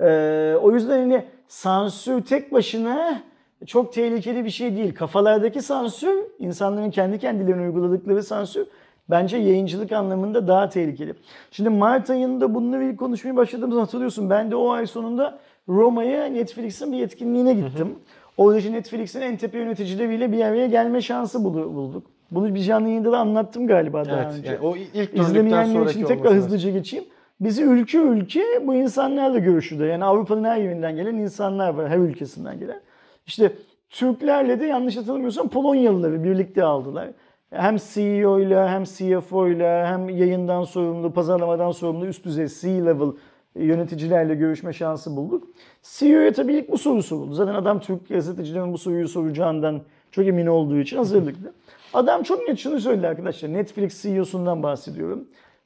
Ee, 0.00 0.54
o 0.62 0.72
yüzden 0.72 0.98
hani 0.98 1.24
sansür 1.48 2.22
tek 2.22 2.52
başına 2.52 3.22
çok 3.66 3.92
tehlikeli 3.92 4.44
bir 4.44 4.50
şey 4.50 4.76
değil. 4.76 4.94
Kafalardaki 4.94 5.62
sansür, 5.62 6.14
insanların 6.38 6.90
kendi 6.90 7.18
kendilerine 7.18 7.62
uyguladıkları 7.62 8.22
sansür 8.22 8.66
bence 9.10 9.36
yayıncılık 9.36 9.92
anlamında 9.92 10.48
daha 10.48 10.68
tehlikeli. 10.68 11.14
Şimdi 11.50 11.70
Mart 11.70 12.10
ayında 12.10 12.54
bununla 12.54 12.78
ilgili 12.78 12.96
konuşmaya 12.96 13.36
başladığımızı 13.36 13.80
hatırlıyorsun. 13.80 14.30
Ben 14.30 14.50
de 14.50 14.56
o 14.56 14.70
ay 14.70 14.86
sonunda 14.86 15.38
Roma'ya 15.68 16.24
Netflix'in 16.24 16.92
bir 16.92 17.02
etkinliğine 17.02 17.54
gittim. 17.54 17.94
Orada 18.36 18.58
işte 18.58 18.72
Netflix'in 18.72 19.20
en 19.20 19.36
tepe 19.36 19.58
yöneticileriyle 19.58 20.32
bir 20.32 20.44
araya 20.44 20.66
gelme 20.66 21.00
şansı 21.00 21.44
bulduk. 21.44 22.06
Bunu 22.30 22.54
bir 22.54 22.60
canlı 22.60 22.88
yayında 22.88 23.12
da 23.12 23.18
anlattım 23.18 23.66
galiba 23.66 24.04
daha 24.04 24.22
Evet. 24.22 24.34
önce. 24.38 24.48
Yani 24.48 24.58
o 24.60 24.76
ilk 24.76 25.14
İzlemeyenler 25.14 25.86
için 25.86 26.04
tekrar 26.04 26.34
hızlıca 26.34 26.70
geçeyim. 26.70 27.04
Bizi 27.40 27.62
ülke 27.62 27.98
ülke 27.98 28.44
bu 28.66 28.74
insanlarla 28.74 29.38
görüşürdü. 29.38 29.84
Yani 29.84 30.04
Avrupa'nın 30.04 30.44
her 30.44 30.56
yerinden 30.56 30.96
gelen 30.96 31.14
insanlar 31.14 31.74
var. 31.74 31.88
Her 31.88 31.98
ülkesinden 31.98 32.58
gelen. 32.58 32.80
İşte 33.26 33.52
Türklerle 33.90 34.60
de 34.60 34.66
yanlış 34.66 34.96
hatırlamıyorsam 34.96 35.48
Polonyalıları 35.48 36.24
birlikte 36.24 36.64
aldılar. 36.64 37.08
Hem 37.50 37.76
CEO 37.76 38.40
ile 38.40 38.68
hem 38.68 38.84
CFO 38.84 39.48
ile 39.48 39.86
hem 39.86 40.08
yayından 40.08 40.64
sorumlu, 40.64 41.12
pazarlamadan 41.12 41.70
sorumlu 41.70 42.06
üst 42.06 42.24
düzey 42.24 42.46
C-level 42.48 43.12
yöneticilerle 43.54 44.34
görüşme 44.34 44.72
şansı 44.72 45.16
bulduk. 45.16 45.48
CEO'ya 45.82 46.32
tabii 46.32 46.54
ilk 46.54 46.70
bu 46.70 46.78
soru 46.78 47.02
soruldu. 47.02 47.34
Zaten 47.34 47.54
adam 47.54 47.80
Türk 47.80 48.08
gazetecilerin 48.08 48.72
bu 48.72 48.78
soruyu 48.78 49.08
soracağından 49.08 49.80
çok 50.10 50.26
emin 50.26 50.46
olduğu 50.46 50.78
için 50.78 50.96
hazırlıklı. 50.96 51.52
Adam 51.94 52.22
çok 52.22 52.48
net 52.48 52.58
şunu 52.58 52.80
söyledi 52.80 53.06
arkadaşlar. 53.06 53.52
Netflix 53.52 54.02
CEO'sundan 54.02 54.62
bahsediyorum. 54.62 55.24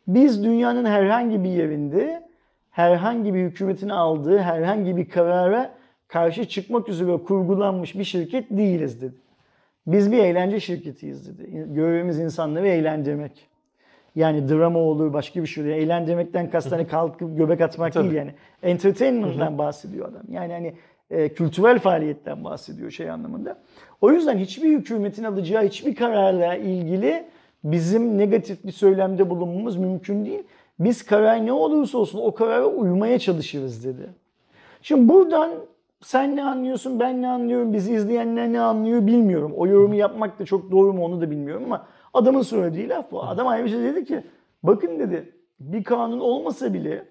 Biz 0.08 0.44
dünyanın 0.44 0.84
herhangi 0.84 1.44
bir 1.44 1.48
yerinde 1.48 2.22
herhangi 2.70 3.34
bir 3.34 3.40
hükümetin 3.40 3.88
aldığı 3.88 4.38
herhangi 4.38 4.96
bir 4.96 5.08
karara 5.08 5.74
karşı 6.08 6.48
çıkmak 6.48 6.88
üzere 6.88 7.16
kurgulanmış 7.16 7.98
bir 7.98 8.04
şirket 8.04 8.50
değiliz 8.50 9.02
dedi. 9.02 9.14
Biz 9.86 10.12
bir 10.12 10.18
eğlence 10.18 10.60
şirketiyiz 10.60 11.28
dedi. 11.28 11.66
Görevimiz 11.74 12.18
insanları 12.18 12.68
eğlendirmek. 12.68 13.48
Yani 14.16 14.48
drama 14.48 14.78
olur, 14.78 15.12
başka 15.12 15.42
bir 15.42 15.46
şey 15.46 15.64
olur. 15.64 15.72
Eğlendirmekten 15.72 16.50
kast 16.50 16.72
hani 16.72 16.86
kalkıp 16.86 17.36
göbek 17.36 17.60
atmak 17.60 17.92
Tabii. 17.92 18.04
değil 18.04 18.14
yani. 18.14 18.34
Entertainment'dan 18.62 19.58
bahsediyor 19.58 20.08
adam. 20.08 20.22
Yani 20.28 20.52
hani 20.52 20.74
e, 21.10 21.28
kültürel 21.28 21.78
faaliyetten 21.78 22.44
bahsediyor 22.44 22.90
şey 22.90 23.10
anlamında. 23.10 23.58
O 24.00 24.12
yüzden 24.12 24.38
hiçbir 24.38 24.78
hükümetin 24.78 25.24
alacağı 25.24 25.64
hiçbir 25.64 25.94
kararla 25.94 26.56
ilgili 26.56 27.24
bizim 27.64 28.18
negatif 28.18 28.64
bir 28.64 28.72
söylemde 28.72 29.30
bulunmamız 29.30 29.76
mümkün 29.76 30.24
değil. 30.24 30.42
Biz 30.78 31.06
karar 31.06 31.46
ne 31.46 31.52
olursa 31.52 31.98
olsun 31.98 32.20
o 32.22 32.34
karara 32.34 32.66
uymaya 32.66 33.18
çalışırız 33.18 33.84
dedi. 33.84 34.08
Şimdi 34.82 35.08
buradan 35.08 35.50
sen 36.00 36.36
ne 36.36 36.44
anlıyorsun, 36.44 37.00
ben 37.00 37.22
ne 37.22 37.28
anlıyorum, 37.28 37.72
bizi 37.72 37.94
izleyenler 37.94 38.52
ne 38.52 38.60
anlıyor 38.60 39.06
bilmiyorum. 39.06 39.52
O 39.56 39.66
yorumu 39.66 39.94
yapmak 39.94 40.38
da 40.38 40.44
çok 40.44 40.70
doğru 40.70 40.92
mu 40.92 41.04
onu 41.04 41.20
da 41.20 41.30
bilmiyorum 41.30 41.64
ama 41.64 41.86
adamın 42.14 42.42
söylediği 42.42 42.88
laf 42.88 43.10
bu. 43.10 43.22
Adam 43.24 43.46
ayrıca 43.46 43.82
dedi 43.82 44.04
ki 44.04 44.22
bakın 44.62 44.98
dedi 44.98 45.32
bir 45.60 45.84
kanun 45.84 46.20
olmasa 46.20 46.74
bile 46.74 47.04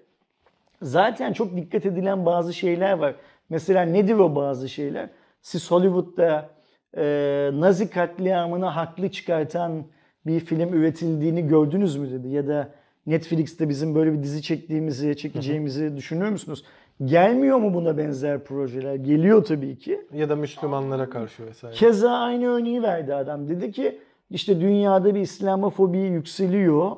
zaten 0.82 1.32
çok 1.32 1.56
dikkat 1.56 1.86
edilen 1.86 2.26
bazı 2.26 2.54
şeyler 2.54 2.92
var. 2.92 3.14
Mesela 3.48 3.82
nedir 3.82 4.14
o 4.14 4.34
bazı 4.34 4.68
şeyler? 4.68 5.08
Siz 5.42 5.70
Hollywood'da 5.70 6.50
e, 6.96 7.50
Nazi 7.54 7.90
katliamını 7.90 8.66
haklı 8.66 9.10
çıkartan 9.10 9.84
bir 10.26 10.40
film 10.40 10.72
üretildiğini 10.74 11.46
gördünüz 11.46 11.96
mü 11.96 12.10
dedi. 12.10 12.28
Ya 12.28 12.48
da 12.48 12.68
Netflix'te 13.06 13.68
bizim 13.68 13.94
böyle 13.94 14.12
bir 14.12 14.22
dizi 14.22 14.42
çektiğimizi, 14.42 15.16
çekeceğimizi 15.16 15.96
düşünüyor 15.96 16.30
musunuz? 16.30 16.64
Gelmiyor 17.04 17.58
mu 17.58 17.74
buna 17.74 17.98
benzer 17.98 18.44
projeler? 18.44 18.94
Geliyor 18.94 19.44
tabii 19.44 19.78
ki. 19.78 20.00
Ya 20.14 20.28
da 20.28 20.36
Müslümanlara 20.36 21.10
karşı 21.10 21.46
vesaire. 21.46 21.74
Keza 21.74 22.10
aynı 22.10 22.46
örneği 22.46 22.82
verdi 22.82 23.14
adam. 23.14 23.48
Dedi 23.48 23.72
ki 23.72 23.98
işte 24.30 24.60
dünyada 24.60 25.14
bir 25.14 25.20
İslamofobi 25.20 25.98
yükseliyor. 25.98 26.90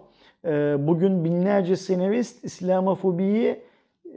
Ee, 0.45 0.77
Bugün 0.79 1.25
binlerce 1.25 1.77
senarist 1.77 2.45
İslamofobiyi 2.45 3.57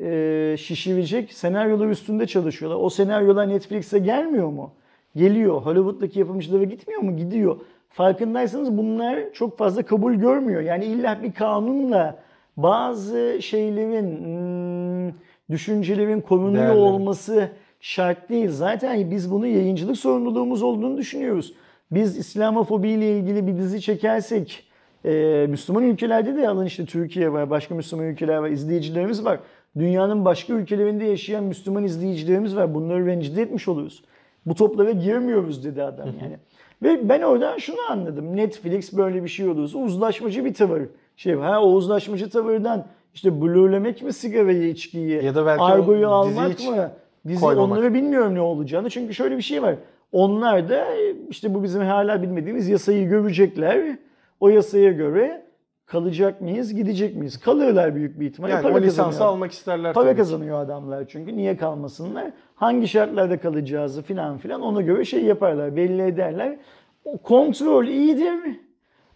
e, 0.01 0.55
şişirecek 0.59 1.33
senaryolar 1.33 1.87
üstünde 1.87 2.27
çalışıyorlar. 2.27 2.79
O 2.81 2.89
senaryolar 2.89 3.49
Netflix'e 3.49 3.99
gelmiyor 3.99 4.47
mu? 4.47 4.71
Geliyor. 5.15 5.61
Hollywood'daki 5.61 6.19
yapımcılara 6.19 6.63
gitmiyor 6.63 7.01
mu? 7.01 7.17
Gidiyor. 7.17 7.59
Farkındaysanız 7.89 8.77
bunlar 8.77 9.19
çok 9.33 9.57
fazla 9.57 9.83
kabul 9.83 10.13
görmüyor. 10.13 10.61
Yani 10.61 10.85
illa 10.85 11.23
bir 11.23 11.33
kanunla 11.33 12.19
bazı 12.57 13.37
şeylerin, 13.41 14.17
hmm, 14.25 15.13
düşüncelerin 15.49 16.21
korunuyor 16.21 16.75
olması 16.75 17.49
şart 17.79 18.29
değil. 18.29 18.49
Zaten 18.49 19.11
biz 19.11 19.31
bunu 19.31 19.47
yayıncılık 19.47 19.97
sorumluluğumuz 19.97 20.63
olduğunu 20.63 20.97
düşünüyoruz. 20.97 21.53
Biz 21.91 22.17
İslamofobi 22.17 22.89
ile 22.89 23.17
ilgili 23.17 23.47
bir 23.47 23.57
dizi 23.57 23.81
çekersek, 23.81 24.69
e, 25.05 25.45
Müslüman 25.49 25.83
ülkelerde 25.83 26.35
de 26.35 26.49
alın 26.49 26.65
işte 26.65 26.85
Türkiye 26.85 27.33
var, 27.33 27.49
başka 27.49 27.75
Müslüman 27.75 28.05
ülkeler 28.05 28.37
var, 28.37 28.49
izleyicilerimiz 28.49 29.25
var. 29.25 29.39
Dünyanın 29.77 30.25
başka 30.25 30.53
ülkelerinde 30.53 31.05
yaşayan 31.05 31.43
Müslüman 31.43 31.83
izleyicilerimiz 31.83 32.55
var. 32.55 32.73
Bunları 32.73 33.05
rencide 33.05 33.41
etmiş 33.41 33.67
oluruz. 33.67 34.03
Bu 34.45 34.55
toplara 34.55 34.91
girmiyoruz 34.91 35.65
dedi 35.65 35.83
adam 35.83 36.09
yani. 36.21 36.37
Ve 36.83 37.09
ben 37.09 37.21
oradan 37.21 37.57
şunu 37.57 37.77
anladım. 37.89 38.35
Netflix 38.35 38.93
böyle 38.93 39.23
bir 39.23 39.29
şey 39.29 39.47
olursa 39.47 39.77
uzlaşmacı 39.77 40.45
bir 40.45 40.53
tavır. 40.53 40.81
Şey. 41.15 41.35
Ha, 41.35 41.61
o 41.63 41.71
uzlaşmacı 41.71 42.29
tavırdan 42.29 42.85
işte 43.13 43.41
blurlemek 43.41 44.01
mi 44.01 44.13
sigarayı, 44.13 44.69
içkiyi, 44.69 45.23
Ya 45.23 45.35
da 45.35 45.45
belki 45.45 45.61
argoyu 45.63 46.07
almak 46.07 46.59
mı? 46.59 46.91
Dizi 47.27 47.41
koymamak. 47.41 47.71
onları 47.71 47.93
bilmiyorum 47.93 48.35
ne 48.35 48.41
olacağını. 48.41 48.89
Çünkü 48.89 49.13
şöyle 49.13 49.37
bir 49.37 49.41
şey 49.41 49.61
var. 49.61 49.75
Onlar 50.11 50.69
da 50.69 50.87
işte 51.29 51.53
bu 51.53 51.63
bizim 51.63 51.81
hala 51.81 52.21
bilmediğimiz 52.21 52.69
yasayı 52.69 53.09
görecekler. 53.09 53.97
O 54.39 54.49
yasaya 54.49 54.91
göre 54.91 55.41
kalacak 55.89 56.41
mıyız, 56.41 56.73
gidecek 56.73 57.15
miyiz? 57.15 57.39
Kalırlar 57.39 57.95
büyük 57.95 58.19
bir 58.19 58.25
ihtimalle. 58.25 58.53
Yani 58.53 58.63
Para 58.63 58.73
o 58.73 58.81
lisansı 58.81 59.25
almak 59.25 59.51
isterler 59.51 59.93
Para 59.93 60.05
tabii 60.05 60.17
kazanıyor 60.17 60.61
adamlar 60.61 61.05
çünkü. 61.07 61.37
Niye 61.37 61.57
kalmasınlar? 61.57 62.31
Hangi 62.55 62.87
şartlarda 62.87 63.39
kalacağızı 63.39 64.01
filan 64.01 64.37
filan 64.37 64.61
ona 64.61 64.81
göre 64.81 65.05
şey 65.05 65.23
yaparlar, 65.23 65.75
belli 65.75 66.01
ederler. 66.01 66.57
O 67.05 67.17
kontrol 67.17 67.85
iyidir 67.85 68.59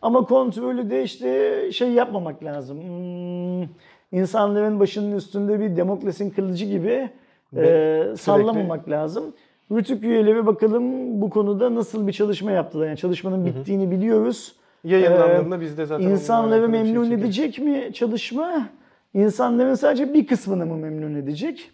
ama 0.02 0.26
kontrolü 0.26 0.90
de 0.90 1.04
işte 1.04 1.72
şey 1.72 1.92
yapmamak 1.92 2.44
lazım. 2.44 2.82
Hmm, 2.82 3.68
insanların 4.12 4.80
başının 4.80 5.16
üstünde 5.16 5.60
bir 5.60 5.76
demokrasinin 5.76 6.30
kılıcı 6.30 6.66
gibi 6.66 7.10
Ve 7.54 7.68
e, 8.14 8.18
sallamamak 8.18 8.90
lazım. 8.90 9.34
Rütük 9.72 10.04
üyeleri 10.04 10.46
bakalım 10.46 10.84
bu 11.22 11.30
konuda 11.30 11.76
nasıl 11.76 12.08
bir 12.08 12.12
çalışma 12.12 12.52
yaptılar. 12.52 12.88
Yani 12.88 12.98
çalışmanın 12.98 13.46
bittiğini 13.46 13.92
biliyoruz. 13.92 14.56
Yayınlandığında 14.84 15.62
biz 15.62 15.78
de 15.78 15.86
zaten 15.86 16.06
İnsanları 16.10 16.60
şey 16.62 16.68
memnun 16.70 17.04
çekeriz. 17.04 17.24
edecek 17.24 17.60
mi 17.60 17.90
çalışma? 17.94 18.68
İnsanların 19.14 19.76
sadece 19.76 20.14
bir 20.14 20.28
kısmını 20.28 20.66
mı 20.66 20.78
memnun 20.78 21.16
edecek? 21.16 21.72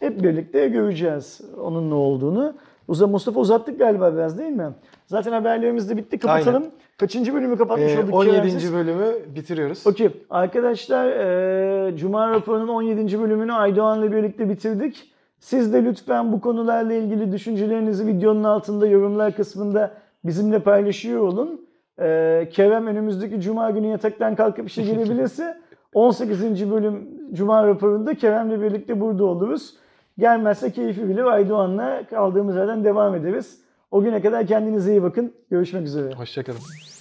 Hep 0.00 0.22
birlikte 0.22 0.68
göreceğiz 0.68 1.40
onun 1.64 1.90
ne 1.90 1.94
olduğunu. 1.94 2.54
Uza 2.88 3.06
Mustafa 3.06 3.40
uzattık 3.40 3.78
galiba 3.78 4.12
biraz 4.14 4.38
değil 4.38 4.50
mi? 4.52 4.68
Zaten 5.06 5.32
haberlerimiz 5.32 5.90
de 5.90 5.96
bitti. 5.96 6.18
Kapatalım. 6.18 6.64
Kaçıncı 6.98 7.34
bölümü 7.34 7.58
kapatmış 7.58 7.92
Ee, 7.92 7.98
olduk 8.02 8.14
17. 8.14 8.36
Keremsiz? 8.36 8.72
bölümü 8.72 9.12
bitiriyoruz. 9.34 9.86
Okey. 9.86 10.10
Arkadaşlar 10.30 11.06
e, 11.88 11.96
Cuma 11.96 12.30
raporunun 12.30 12.68
17. 12.68 13.20
bölümünü 13.20 13.52
Aydoğan'la 13.52 14.12
birlikte 14.12 14.48
bitirdik. 14.50 15.12
Siz 15.40 15.72
de 15.72 15.84
lütfen 15.84 16.32
bu 16.32 16.40
konularla 16.40 16.92
ilgili 16.92 17.32
düşüncelerinizi 17.32 18.06
videonun 18.06 18.44
altında 18.44 18.86
yorumlar 18.86 19.36
kısmında 19.36 19.94
bizimle 20.24 20.58
paylaşıyor 20.58 21.20
olun. 21.20 21.60
E, 22.02 22.48
Kerem 22.52 22.86
önümüzdeki 22.86 23.40
Cuma 23.40 23.70
günü 23.70 23.86
yataktan 23.86 24.34
kalkıp 24.36 24.68
işe 24.68 24.82
gelebilirse 24.82 25.58
18. 25.94 26.70
bölüm 26.70 27.08
Cuma 27.32 27.66
raporunda 27.66 28.14
Kerem'le 28.14 28.62
birlikte 28.62 29.00
burada 29.00 29.24
oluruz. 29.24 29.74
Gelmezse 30.18 30.70
keyfi 30.72 31.08
bilir 31.08 31.24
Aydoğan'la 31.24 32.02
kaldığımız 32.10 32.56
yerden 32.56 32.84
devam 32.84 33.14
ederiz. 33.14 33.60
O 33.90 34.02
güne 34.02 34.22
kadar 34.22 34.46
kendinize 34.46 34.90
iyi 34.90 35.02
bakın. 35.02 35.32
Görüşmek 35.50 35.86
üzere. 35.86 36.14
Hoşçakalın. 36.14 36.91